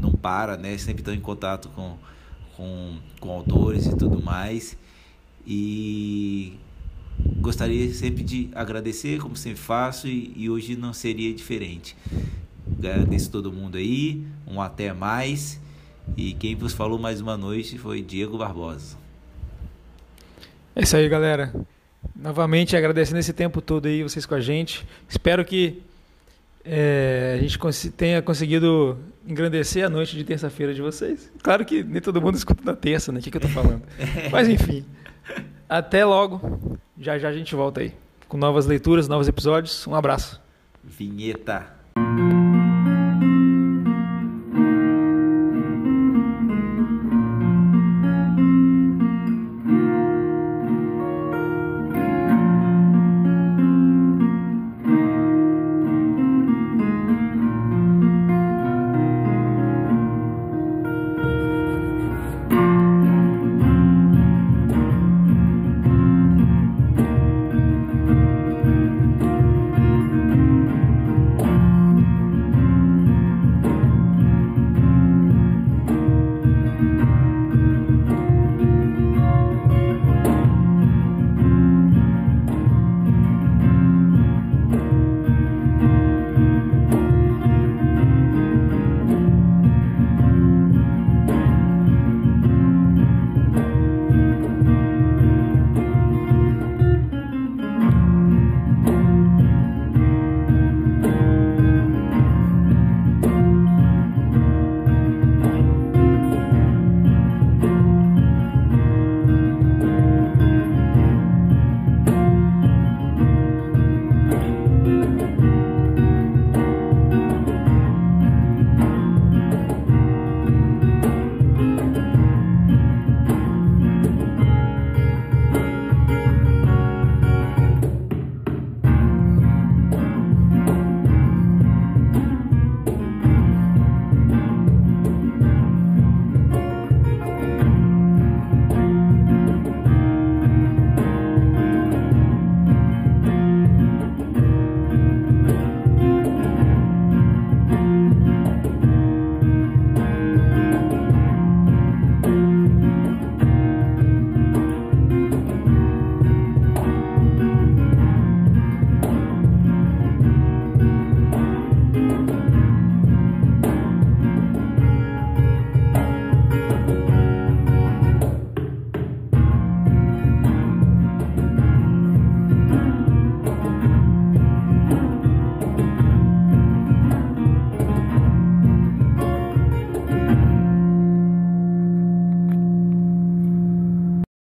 [0.00, 0.78] não para, né?
[0.78, 1.98] Sempre estão em contato com
[2.56, 4.76] com, com autores e tudo mais.
[5.46, 6.54] E
[7.38, 11.96] gostaria sempre de agradecer, como sempre faço, e, e hoje não seria diferente.
[12.78, 15.60] Agradeço todo mundo aí, um até mais.
[16.16, 18.96] E quem vos falou mais uma noite foi Diego Barbosa.
[20.74, 21.54] É isso aí, galera.
[22.14, 24.86] Novamente agradecendo esse tempo todo aí, vocês com a gente.
[25.08, 25.82] Espero que
[26.64, 27.58] é, a gente
[27.90, 31.30] tenha conseguido engrandecer a noite de terça-feira de vocês.
[31.42, 33.20] Claro que nem todo mundo escuta na terça, né?
[33.20, 33.82] O que, que eu tô falando?
[34.30, 34.84] Mas enfim.
[35.68, 36.78] Até logo.
[36.98, 37.92] Já já a gente volta aí.
[38.28, 39.86] Com novas leituras, novos episódios.
[39.86, 40.40] Um abraço.
[40.82, 41.66] Vinheta.